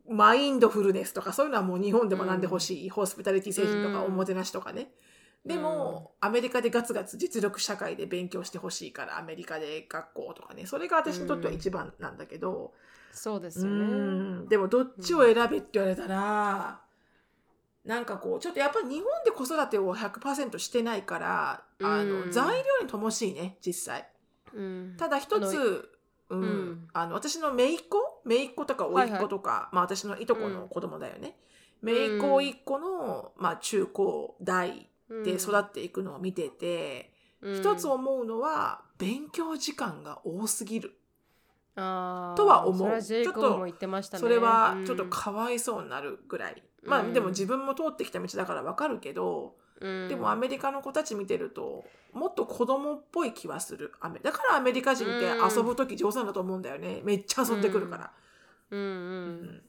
[0.07, 4.05] う、マインドフルネスとかそういうのはもう日本でもなんでほしい、ホスピタリティ精神とかうん。
[4.07, 4.91] おもてなしとかね。
[5.47, 10.65] でも、アメリカでガツガツ実力社会で勉強してほしいからアメリカで学校とかね。
[10.65, 12.73] それが私にとっては一番なんだけど、
[13.11, 13.83] そうですうよね。
[14.43, 14.47] ん。
[14.49, 16.81] でもどっちを選べって言われたら、
[17.85, 22.25] なんかこうちょっとやっぱり日本で子育てを100%してないから、あうん。
[22.27, 24.07] の材料に乏しいね実際。
[24.53, 24.95] うん。
[24.97, 25.89] ただ一つ
[26.29, 26.41] うん。
[26.41, 26.87] うん。
[26.93, 28.21] あの私の姪っ子？
[28.25, 31.37] 姪っ子とか甥っ子とか、まあ、私のいとこのうん子供だよね、
[31.81, 40.93] 姪っ子甥っ子の、まあ、中高大で育っていくのを見てて、一つ思うのは勉強時間が多すぎる。
[41.75, 42.77] ととは思う。
[42.77, 44.21] それはジェイコブも言ってましたね。
[44.21, 44.85] それはうん。
[44.85, 50.07] ちょっとかわいそうになるぐらい、まあうんでも自分も通ってきた道だからわかるけど、うん。
[50.09, 53.93] でもアメリカの子たち見てるともっと子供っぽい気はする。
[54.23, 57.01] だからアメリカ人って遊ぶ時上手なんだと思うんだよね。
[57.03, 58.11] めっちゃ遊んでくるから、
[58.71, 58.79] うん。
[58.79, 58.93] ううんん。
[58.95, 59.61] うん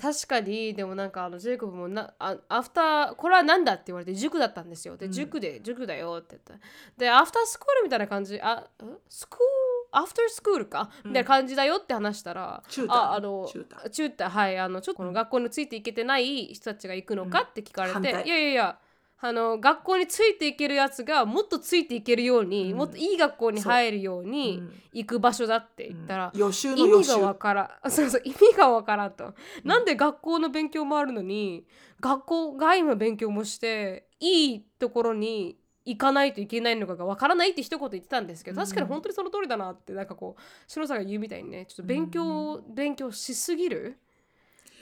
[0.00, 4.96] 確かにでもなんかあのジェイコブもなあアフターこれは何だって言われて塾だったんですよ。
[4.96, 5.12] でうん。
[5.12, 6.66] 塾で、塾だよって言った
[6.98, 8.64] でアフタースクールみたいな感じあん
[9.08, 9.46] スクール？
[9.92, 11.10] アフタースクールか、うん。
[11.10, 12.96] みたいな感じだよって話したらチューター。
[12.96, 14.28] ああのチューター。
[14.30, 18.78] はいあのちょっとこの学校についていけてない人たちが行くのかって聞かれて、いやいやいや
[19.24, 22.78] あの学校についていけるやつがもっとついていけるように、うん。
[22.78, 27.12] もっといい学校に入るよううにん行く場所だって言ったら、予習の意予習。
[27.14, 31.64] 味がわからん そうそう意味がわからんと、なんで学校の勉強もあるのに
[32.00, 43.98] 学校外の勉強もしていいところに行かないといけないのかがわからないって一言言ってたんですけど確かに本当にその通りだなってなんかこう篠さんが言うみたいにねちょっと勉強、勉強しすぎる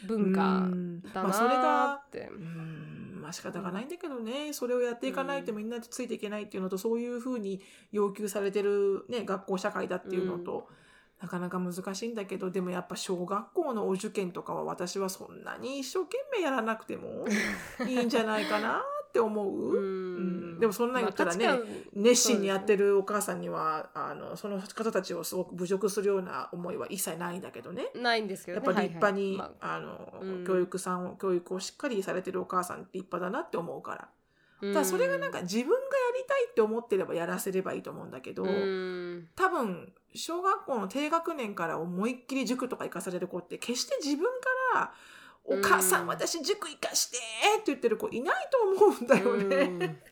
[0.06, 1.02] 文化うん。
[1.02, 4.52] だまあそれながって、うんまあ仕方がないんだけどね。
[4.52, 7.60] それをやっていかないとみんなでついていけないっていうのと、そういうふうに
[7.92, 10.68] 要求されてる、ね、学校社会だっていうのと、
[11.20, 17.26] なかなか難しいんだけどでもやっぱ小学校のお受験とかは私はそんなに一生懸命やらなくても
[17.86, 20.60] いいんじゃないかな っって思う、ううん。
[20.60, 21.58] でもそんなん言ったらね、まあ
[21.94, 27.90] 熱心にやってるお母さんには、あのその方たちをすごく侮辱するような思いは一切ないんだけどね。
[27.94, 29.38] ないんですけどやっねぱ立派に、はい。
[29.38, 30.44] はいまああの、うん。
[30.46, 34.08] 教育さんを教育をしっかりされてるお母さんって立派だなって思うから。
[34.62, 35.78] だそれがなんか自分がや
[36.18, 39.28] りたいって思ってればやらせればいいと思うんだけど、うん。
[39.34, 44.30] 多分小学校の低学年から思いっきり塾とか行かされる子って決して自分か
[44.74, 44.92] ら
[45.44, 46.08] 「お母さん、うん。
[46.08, 47.18] 私塾行かして!」
[47.58, 50.02] って言ってる子いないと思うんだよね。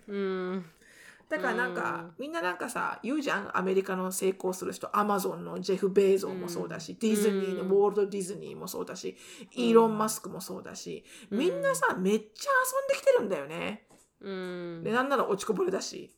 [1.29, 4.89] だからなんか、みんななんかさ言うじゃんアメリカの成功する人。
[4.97, 7.69] アマゾンのジェフ・ベーゾーもそうだし、ディズニーのうん。
[7.69, 9.15] ウォールド・ディズニーもそうだし、
[9.53, 11.39] イーロン・マスクもそうだし、うん。
[11.39, 13.87] みんなさめっちゃ遊んできてるんだよね。
[14.21, 14.83] うん。
[14.83, 16.17] でなんなら落ちこぼれだし。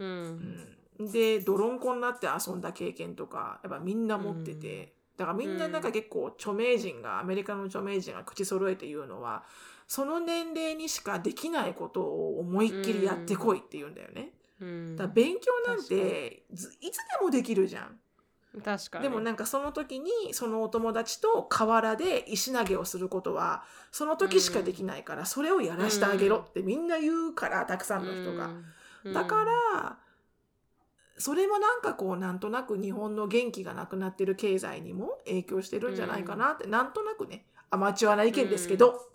[0.00, 1.04] ううん。
[1.04, 9.42] んで泥んこになって遊んだ経験とかやっぱみんな持ってて、だからみんななんか結構著名人がアメリカの著名人が口揃えて言うのは
[9.88, 14.30] その年齢にしかできないことを思いっきりやってこいって言うんだよね。
[14.60, 14.96] うん。
[14.96, 17.98] だから勉強なんてずいつでもできるじゃん。
[18.62, 19.02] 確かに。
[19.02, 28.50] でもなんかその時にそのお友達と河原で石投げをすることはその時しかできないからそれをやらしてあげろってみんな言うからたくさんの人が。
[29.04, 29.12] うん。
[29.12, 29.98] だから
[31.18, 39.08] それもなんかこうなんとなく日本の元気がなくなってる経済にも影響してるんじゃないかなって、なんとなくねアマチュアな意見ですけど、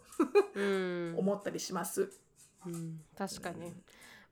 [0.53, 1.15] うん。
[1.17, 2.11] 思ったりします。
[2.65, 3.01] うん。
[3.17, 3.73] 確かに。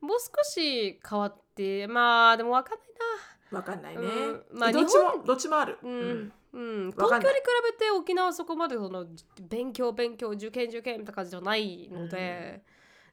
[0.01, 4.01] もう少し変わってまあでも分かんないわかんないね。
[4.01, 4.59] うん。
[4.59, 5.77] まあどっちもどっちもある。
[5.81, 7.31] なうん、うん、東京に比
[7.71, 9.05] べて沖縄はそこまでその
[9.41, 12.63] 勉強勉強受験受験みたいな感じじゃないので、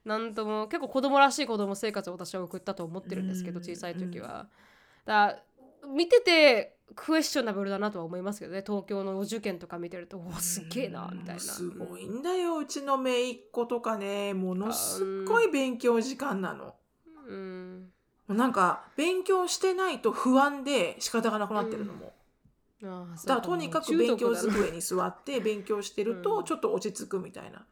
[0.08, 4.48] なんとも結構子供らしい子供生活を私は送ったと思ってるんですけど、うん小さい時は。
[5.04, 5.38] だ
[5.94, 11.40] 見ててクエスチョナブルだなとは思いますけどね東京のお受験とか見てるとおすっげえなみたいな。
[11.40, 16.74] すごいんだようちの姪っ子とかねものすっごい勉強時間なの。
[17.26, 17.92] うん
[18.28, 22.12] なんか勉強してないと不安で仕方がなくなってるのも。
[22.82, 27.66] ああだからとにかく勉強机に座って勉強してるとうんちょっと落ち着くみたいな。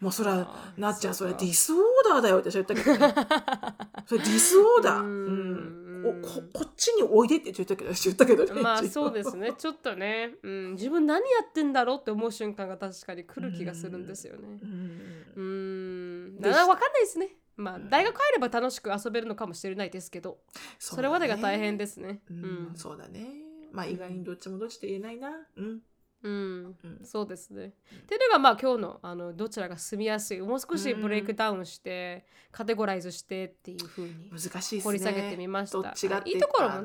[0.00, 2.98] もうそれはあーなっちゃんそれディスオーダーだよって言ったけどね。
[4.06, 5.02] それディスオーダー。
[5.02, 5.86] ううんん。
[6.06, 8.60] おここっちにおいでって言ったけど言ったけどね。
[8.62, 20.38] まあそうですねちょっとね、うん、自分何やってんだろうって思う瞬間が確かに来る気がするんですよねうんうーんでなわかんないですねまあうん大学入れば楽しく遊べるのかもしれないですけど
[20.78, 22.40] それまでが大変ですねううん
[22.72, 23.28] んそうだね。
[23.72, 25.30] まあ意外にどっちもどっちって言えないな。
[25.56, 25.80] うん。
[26.26, 27.66] うんうんそうですね。
[27.66, 34.80] っていうのがまあ今日のあのどちらが住みやすいもう少しブレイクダウンして、カテゴライズしてっていう風に難しい。
[34.80, 36.76] 掘り下げてみましたどっちがっていいところも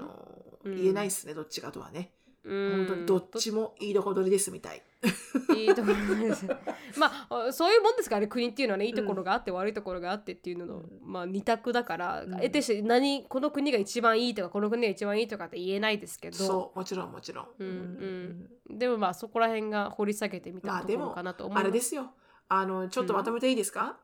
[0.66, 2.12] ね言えないですね、どっちがとはね。
[2.44, 4.84] うん本当にどっちもいいとこ取りですみたい。
[5.58, 6.46] いいところです。
[6.98, 17.48] まあそういうもんですからね国っていうのはねいいところがあって悪いところがあってっていうのの、うんまあ二択だから、うん得てして何この国が一番いいとかこの国が一番いいとかって言えないですけどそう、もちろんもちろん。
[17.60, 21.64] うんうんでもまあそこら辺が掘り下げてみたところかなと思います。
[21.64, 22.14] あれですよ。
[22.48, 23.98] あの、ちょっとまとめていいですか、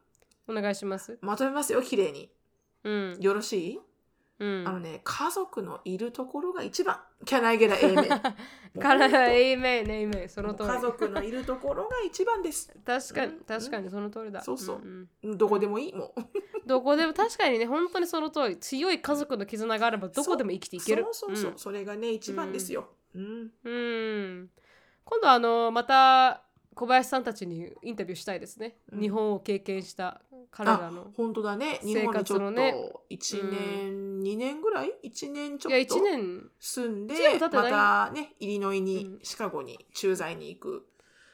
[0.48, 1.18] お願いします。
[1.22, 2.30] まとめますよ、綺麗に。
[2.84, 3.18] うん。
[3.20, 3.80] よろしい、
[4.40, 4.68] うん。
[4.68, 7.00] あのね、家族のいるところが一番。
[7.26, 8.34] Can I get an amen?
[8.80, 10.70] から、エイメン、エイメン、その通り。
[10.70, 12.72] 家族のいるところが一番です。
[12.86, 14.42] 確かにうん、確かにその通りだ。
[14.44, 16.22] そうそうんんどこでもいいもう。
[16.68, 18.58] どこでも確かにね、本当にその通り。
[18.58, 21.04] 強い家族の絆があればどこでも生きていける。
[21.12, 22.90] そうそうそう、それがね、一番ですよ。
[23.16, 24.50] うん。
[25.04, 26.44] 今度あのまた
[26.76, 28.78] 小林さんたちにインタビューしたいですね。
[28.92, 30.22] うん日本を経験した
[30.52, 31.12] 彼らあの。
[31.16, 31.80] 本当だね。
[31.82, 36.50] 日生本にちょっ活のねと1年、2年ぐらい ?1 年ちょっと？1年。
[36.60, 39.20] 住んでまたねイリノイに、うん。
[39.24, 40.88] シカゴに駐在に行く。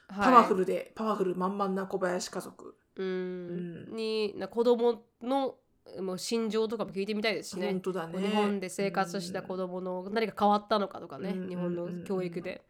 [0.07, 0.25] はい。
[0.25, 3.07] パワフルで、パワフル満々な小林家族、うん。
[3.07, 3.95] うん。
[3.95, 5.55] にな子供の
[5.99, 7.67] もう心情とかも聞いてみたいですしね。
[7.67, 7.81] 本。
[7.81, 8.19] 当だね。
[8.19, 11.49] 日本で生活した子供の何か変わったのかとかね、うん。
[11.49, 12.63] 日本の教育で。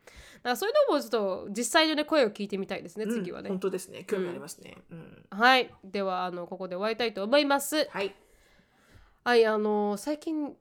[0.43, 3.11] だからそういうのもちょっと実際の、ね、声を聞いてみたいですね、うん。
[3.11, 3.49] 次はね。
[3.49, 4.03] 本当ですね。
[4.05, 5.25] 興味ありますね、うん。
[5.29, 5.71] はい。
[5.83, 7.87] では、あのここで終わりたいと思います。
[7.91, 8.15] はい、
[9.23, 10.53] はい、あの最近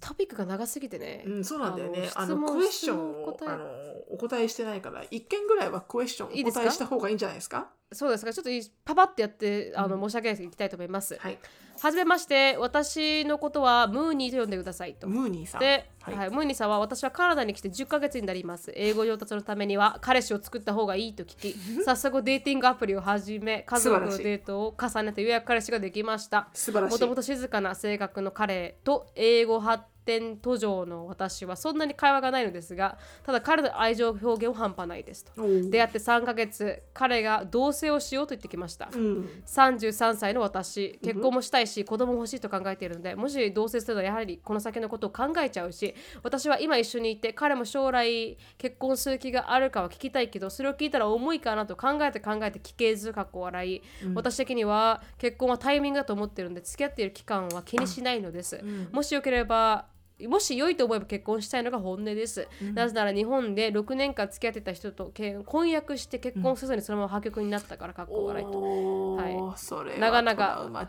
[0.00, 1.24] トピックが長すぎてね。
[1.26, 2.10] うん、そうなんだよね。
[2.14, 3.66] ああのクエスチョンをあの
[4.10, 6.60] お答えしてないから一件ぐらいはクエスチョンおいいですか？
[6.60, 7.68] 答えした方がいいんじゃないですか？
[7.92, 10.02] そうですか、ちょっといいパパってやってあの、うん。
[10.02, 11.16] 申し訳ないですいきたいと思います。
[11.18, 11.38] はい
[11.80, 15.08] はじめまして、私のことはムーニーと呼んでくださいと。
[15.08, 18.72] ムーニーさんで、ははいいムーニーさんは私はカナダに来て10ヶ月になります。
[18.74, 26.48] 英語上達のためには彼氏を作った方がいいと聞き、 早速デーティングアプリを始め、家族のデートを重ねてようやく彼氏ができました。
[26.52, 35.32] 素晴らしいもともと静かな性格の彼と英語発点途上の私はそんなに会話がないのですがただ彼の愛情表現は半端ないですと。
[35.68, 39.28] 出会って3ヶ月彼が同棲をしようと言ってきました、うん。
[39.46, 53.82] 33歳の私結婚もしたいし子供も欲しいと考えているのでもし同棲するのはやはりこの先のことを考えちゃうし私は今一緒にいて彼も将来結婚する気があるかは聞きたいけどそれを聞いたら重いかなと考えて考えて聞けずかっこ笑い、
[54.14, 59.86] 私的には結婚はタイミングだと思ってるので付き合っている期間は気にしないのです、もしよければ
[60.28, 69.16] もし良いと思えば結婚したいのが本音です、なぜなら日本で6年間付き合ってた人とけ婚約して結婚せずにそのまま破局になったからかっこ笑いと。
[69.16, 70.70] はそれはなかなか。
[70.70, 70.88] な。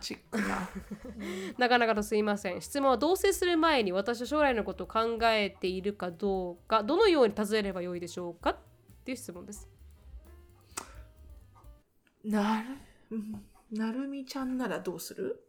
[1.57, 2.61] なかなかとすいません。
[2.61, 8.57] 質問は同棲する前に私は将来のことを考えているかどうか、どのように尋ねればよいでしょうかっ
[9.03, 9.67] ていう質問です。
[12.23, 12.67] なる
[13.11, 15.43] うんなるみちゃんならどうする？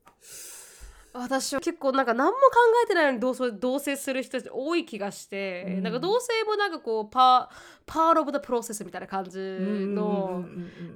[1.12, 2.38] 私は結構なんか何も考
[2.84, 5.82] えてないのに同棲同棲する人たち多い気がして、うん。
[5.82, 7.56] なんか同棲もなんかこうパー
[7.86, 10.44] パーオブザプロセスみたいな感じの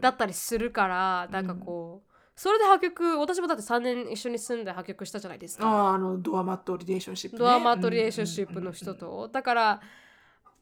[0.01, 5.67] だったりするからなんかこう、それで破局私もだって3年一緒に住んで破局したじゃないですか。
[5.67, 9.29] あああのドアマットリレーションシップ、ね、ドアマットリレーションシップの人と。
[9.29, 9.81] だから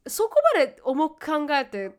[0.07, 1.99] そこまで重く考えて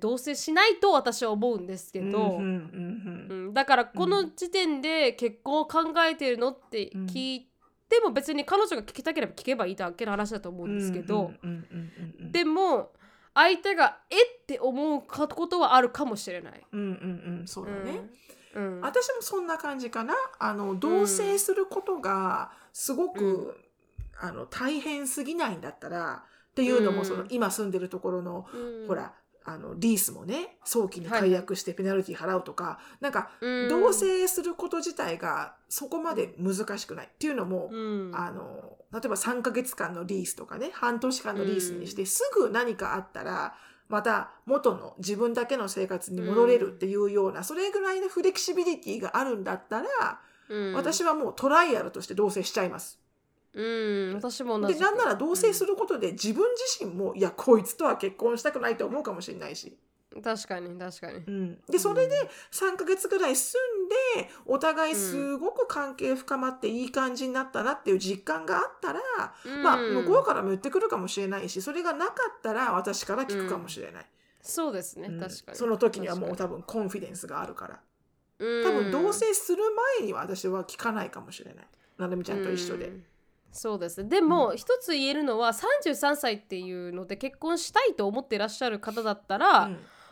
[0.00, 7.48] 同棲しないと私は思うんですけど、うんだからこの時点で結婚を考えてるのって聞い
[7.88, 11.32] ても別に彼女が聞きたければ聞けばいいだけの話だと思うんですけど、
[12.20, 12.92] でも
[13.34, 16.66] 相手がえって思うことはあるかもしれない。
[16.72, 16.86] うんうん
[17.40, 18.00] うんそうだね、
[18.54, 18.76] うん。
[18.76, 18.80] うん。
[18.80, 20.14] 私もそんな感じかな。
[20.38, 24.28] あの同棲することがすごく、うん。
[24.28, 27.04] あの大変すぎないんだったらっていうのも、うん。
[27.06, 28.88] その今住んでるところの、うん。
[28.88, 29.14] ほら
[29.52, 33.68] あのリースもね早期に解約してペナルティ払うとか、なんかうん。
[33.68, 37.06] 同棲すること自体がそこまで難しくない。
[37.06, 38.12] っていうのも、うん。
[38.14, 43.54] あの例えば3ヶ月間のリースとかね半年間のリースにして、すぐ何かあったら
[43.88, 50.74] また元の自分だけの生活に戻れるっていうような、それぐらいのフレキシビリティがあるんだったら、うん。
[50.74, 53.00] 私はもうトライアルとして同棲しちゃいます。
[53.52, 56.44] うん私も同じでなんなら同棲することで自分
[56.78, 59.76] 自身も、いやこいつとは結婚したくないと思うかもしれないし。
[60.24, 61.18] 確かに確かに。
[61.18, 62.16] うん、でそれで
[62.50, 63.88] 3ヶ月ぐらい住ん
[64.24, 69.00] でお互いすごく関係深まっていい感じになったなっていう実感があったら、
[69.62, 74.06] まあ向こうからも言ってくるかもしれないしそれがなかったら私から聞くかもしれない、
[74.42, 75.20] そうですね、うん。
[75.20, 75.58] 確かに。
[75.58, 77.80] その時にはもう多分コンフィデンスがあるから。
[78.40, 79.62] に多分同うん棲する
[79.98, 81.66] 前には私は聞かないかもしれない。
[81.98, 82.88] なるみちゃんと一緒で。
[82.88, 83.04] うん
[83.52, 84.08] そうです。
[84.08, 89.70] でも、一つ言えるのは33歳っていうので結婚したいと思っていらっしゃる方だったら、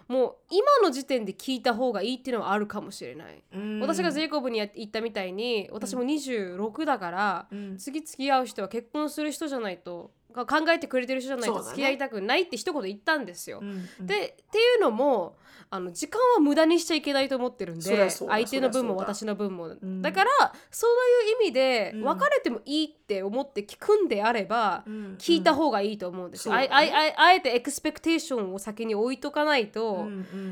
[0.09, 3.81] もう今の時点で聞いた方がいいっていうのはあるかもしれない、うん。
[3.81, 7.77] 私がジェイコブにや言ったみたいに私も26だから、うん。
[7.77, 13.61] 次付き合う人は結婚する人じゃないとか考えてくれてる人じゃないと付き合いたくないって一言言ったんですよ。
[13.61, 14.07] うんうん。
[14.07, 15.37] でっていうのも
[15.71, 20.03] あの時間は無駄にしちゃいけないと思ってるんで相手の分も私の分も、ん。
[20.03, 20.31] だから
[20.71, 20.91] そう
[21.29, 22.03] いう意味でうん。
[22.05, 26.49] 別れてもいいって思って聞くんであれば、うん聞いた方がいいと思うんです。
[26.49, 26.69] うだね。
[26.71, 30.07] ああああえてエクスペクテーションを先に置いとかないと、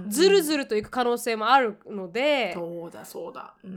[0.09, 3.71] ずるずるといく可能性もあるので、そうだそうだ、うう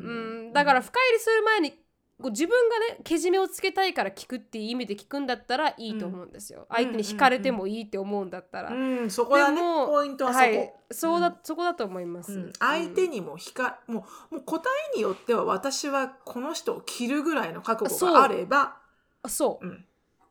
[0.49, 1.79] ん、だから深入りする前に
[2.21, 9.61] 自分がねけじめをつけたいから聞くっていう意味で聞くんだったらいいと思うんですよ、相手に惹かれてもいいって思うんだったら、うん、そこだね。
[9.61, 12.53] ポイントはそこ、はい、そうだ、そこだと思います、うん。
[12.59, 18.77] 相手にもひか、もうもう答えによっては私はこの人を切るぐらいの覚悟があれば
[19.23, 19.85] あそう、うん。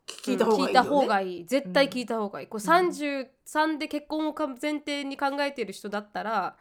[0.07, 0.69] 聞いた方がいいよ、ね。
[0.69, 1.47] 聞いた方がいい。
[1.47, 6.57] 絶対聞いた方がいい、こう33で結婚をか前提に考えている人だったら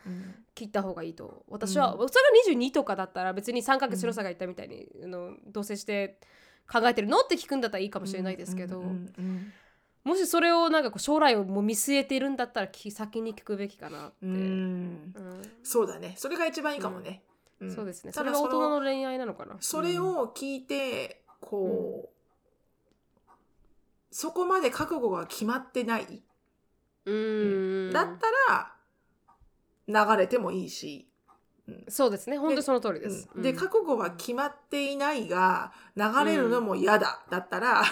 [0.61, 2.15] うん聞いた方がいいと私は、うそ
[2.47, 6.19] れが22とかだったら別に3ヶ月白さが言ったみたいに、あの同棲して
[6.71, 9.53] 考えてるのって聞くんだったらいいかもしれないですけど、うんうんうん
[10.03, 15.13] もしそれをなんかこう将来をもう見据えているんだったらき先に聞くべきかなって、うん。
[15.13, 15.41] うん。
[15.63, 16.13] そうだね。
[16.15, 17.23] それが一番いいかもね、
[17.65, 17.69] ん。
[17.69, 18.13] そうですね。
[18.13, 19.57] ただそれが大人のそ恋愛なのかな。
[19.59, 23.35] それを聞いてこう、
[24.11, 26.23] そこまで覚悟が決まってない、
[27.03, 27.91] うん。
[27.91, 28.76] だったら
[29.87, 31.07] 流れてもいいし、
[31.89, 32.37] そうですね。
[32.37, 33.41] 本当にその通りです、うん。
[33.41, 37.83] で覚悟は決まっていないが流れるのも嫌だ、だったら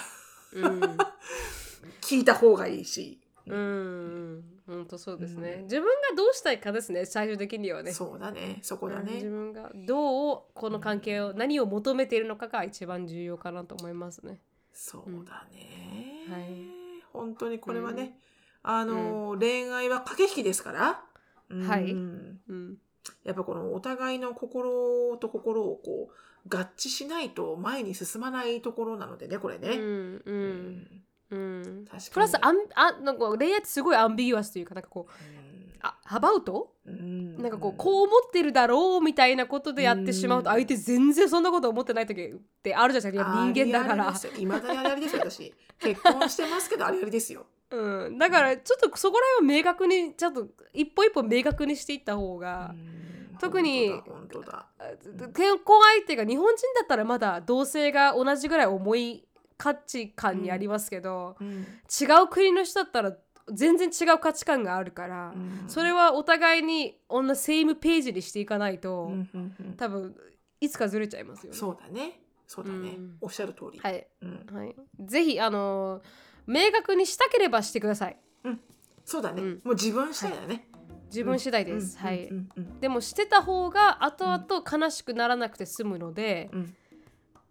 [0.53, 0.81] うん。
[2.01, 3.55] 聞いた方がいいし、うん。
[3.55, 5.63] うん本当そうですね、うん。
[5.63, 7.91] 自分がどうしたいかですね最終的にはね。
[7.91, 8.59] そうだね。
[8.61, 9.05] そこだうん。
[9.05, 14.41] 自ね、分がどうこの関係を何を求めているのかが一番重要かなと思いますね。
[14.73, 16.65] そうだね、はい。
[17.13, 18.19] 本当にこれはね、
[18.63, 20.95] あの、恋愛は駆け引きですから、うん
[21.49, 21.91] はい。
[21.91, 22.77] うん。
[23.23, 29.69] やっぱこのお互いの心と心をこう合致しないと前に進まないところなのでねこれね。
[29.69, 31.01] うんううん。
[31.31, 31.85] うん。
[31.85, 32.11] 確かに。
[32.13, 35.13] プラスあんあなんか恋愛ってすごいアンビギュアスというかなんかこう
[35.81, 37.37] あハバウトうん。
[37.37, 40.55] なんかこうこう思ってるだろうみたいなことでやってしまうとうん。
[40.55, 43.51] 相手全然そんなこと思ってない時ってあるじゃないですか。
[43.53, 44.13] 人間だから。
[44.37, 45.53] いまだにあれあれですよ私。
[45.79, 47.45] 結婚してますけどあれあれですよ。
[47.71, 53.37] うん、だからちょっとそこら辺を明確にちょっと一歩一歩明確にしていった方が、うん。
[53.37, 54.67] 特に本当だ
[55.33, 59.25] 結婚相手が日本人だったらまだ同性が同じぐらい重い
[59.57, 61.49] 価値観にありますけど、うん。
[61.49, 63.13] 違う国の人だったら
[63.51, 65.63] 全然違う価値観があるから、うん。
[65.67, 69.11] それはお互いに同じセームページにしていかないと、
[69.77, 70.15] 多分
[70.61, 71.57] いつかずれちゃいますよね。
[71.57, 72.21] そうだね。
[72.47, 73.17] そうだね、うん。
[73.21, 73.79] おっしゃる通り。
[73.79, 74.45] はい、うん。
[74.55, 76.01] はい、ぜひあの
[76.47, 78.17] 明確にしたければしてください。
[79.05, 79.61] そうだね、うん。
[79.63, 80.67] もう自分次第だね。
[81.07, 81.95] 自分次第です。
[81.97, 82.05] うん。
[82.05, 82.27] はい。
[82.27, 82.49] うん。
[82.55, 82.79] うん。
[82.79, 86.75] でもしてた方が後々悲しくならなくて済むので、うん。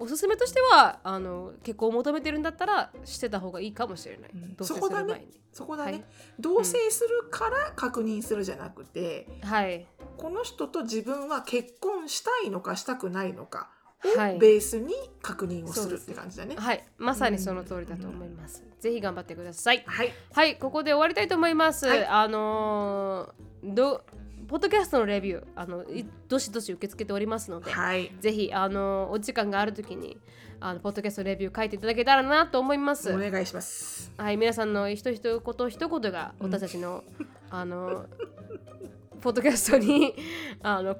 [0.00, 4.30] おすすめとしてはあの結婚を求めてるんだったらしてた方がいいかもしれない、
[4.60, 5.28] そこだね。
[5.52, 6.04] そこだね、はい。
[6.40, 9.86] 同棲するから確認するじゃなくて、はい。
[10.18, 13.58] この人と自分は結婚したいのかしたくないのか。
[13.58, 13.68] はい
[14.04, 16.56] をベースに確認をするって感じだね。
[16.56, 16.84] はい。
[16.98, 19.82] まさにその通りだと思います、ぜひ頑張ってください。
[19.86, 20.56] はい、はい。
[20.58, 22.06] ここで終わりたいと思います、はい。
[22.06, 24.02] あのーど
[24.46, 30.18] ポッドキャストのレビューあのいどしどし受け付けておりますので、はい、ぜひあのお時間があるときに
[30.60, 33.10] あのポッドキャストレビュー書いていただけたらなと思います。
[33.12, 34.12] お願いします。
[34.18, 37.04] はい、皆さんの一言一一言が私たちの、
[37.50, 38.06] あの
[39.22, 40.14] ポッドキャストに
[40.62, 40.94] あの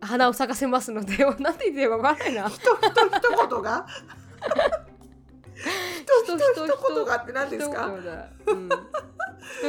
[0.00, 2.48] 花を咲かせますので、なんて言ってかわからないな。
[2.48, 3.86] ひとひと一言が？
[5.56, 7.90] ひとひと一言がって何ですか？
[7.90, 8.68] 一言だうん、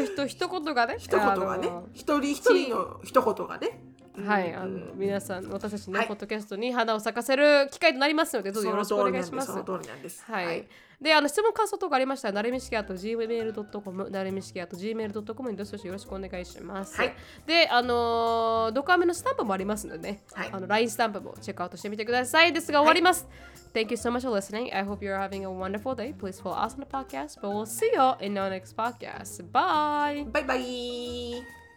[0.06, 0.96] ひとひと一言がね。
[1.00, 3.82] 一言がね一人一人の一言がね。
[4.26, 9.52] はい、あの皆さん私たちのポッドキャストに花を咲かせる機会となりますので、どうぞよろしくお願いします。
[9.52, 10.68] はい。
[11.02, 16.98] で、あの質問感想とかありましたら、なれみしきあと gmail.com、なれみしきあと gmail.com にどしどしよろしくお願いします。
[16.98, 17.14] はい
[17.46, 22.52] で、あのー、ドカメのスタンプもありますのでね、はいあの LINE スタンプもチェックアウトしてみてください。
[22.52, 23.28] ですが終わります。
[23.74, 24.76] Thank you so much for listening.
[24.76, 26.14] I hope you're having a wonderful day.
[26.14, 29.44] Please follow us on the podcast, but we'll see you in our next podcast.
[29.52, 30.30] Bye!
[30.32, 31.69] バイバイ。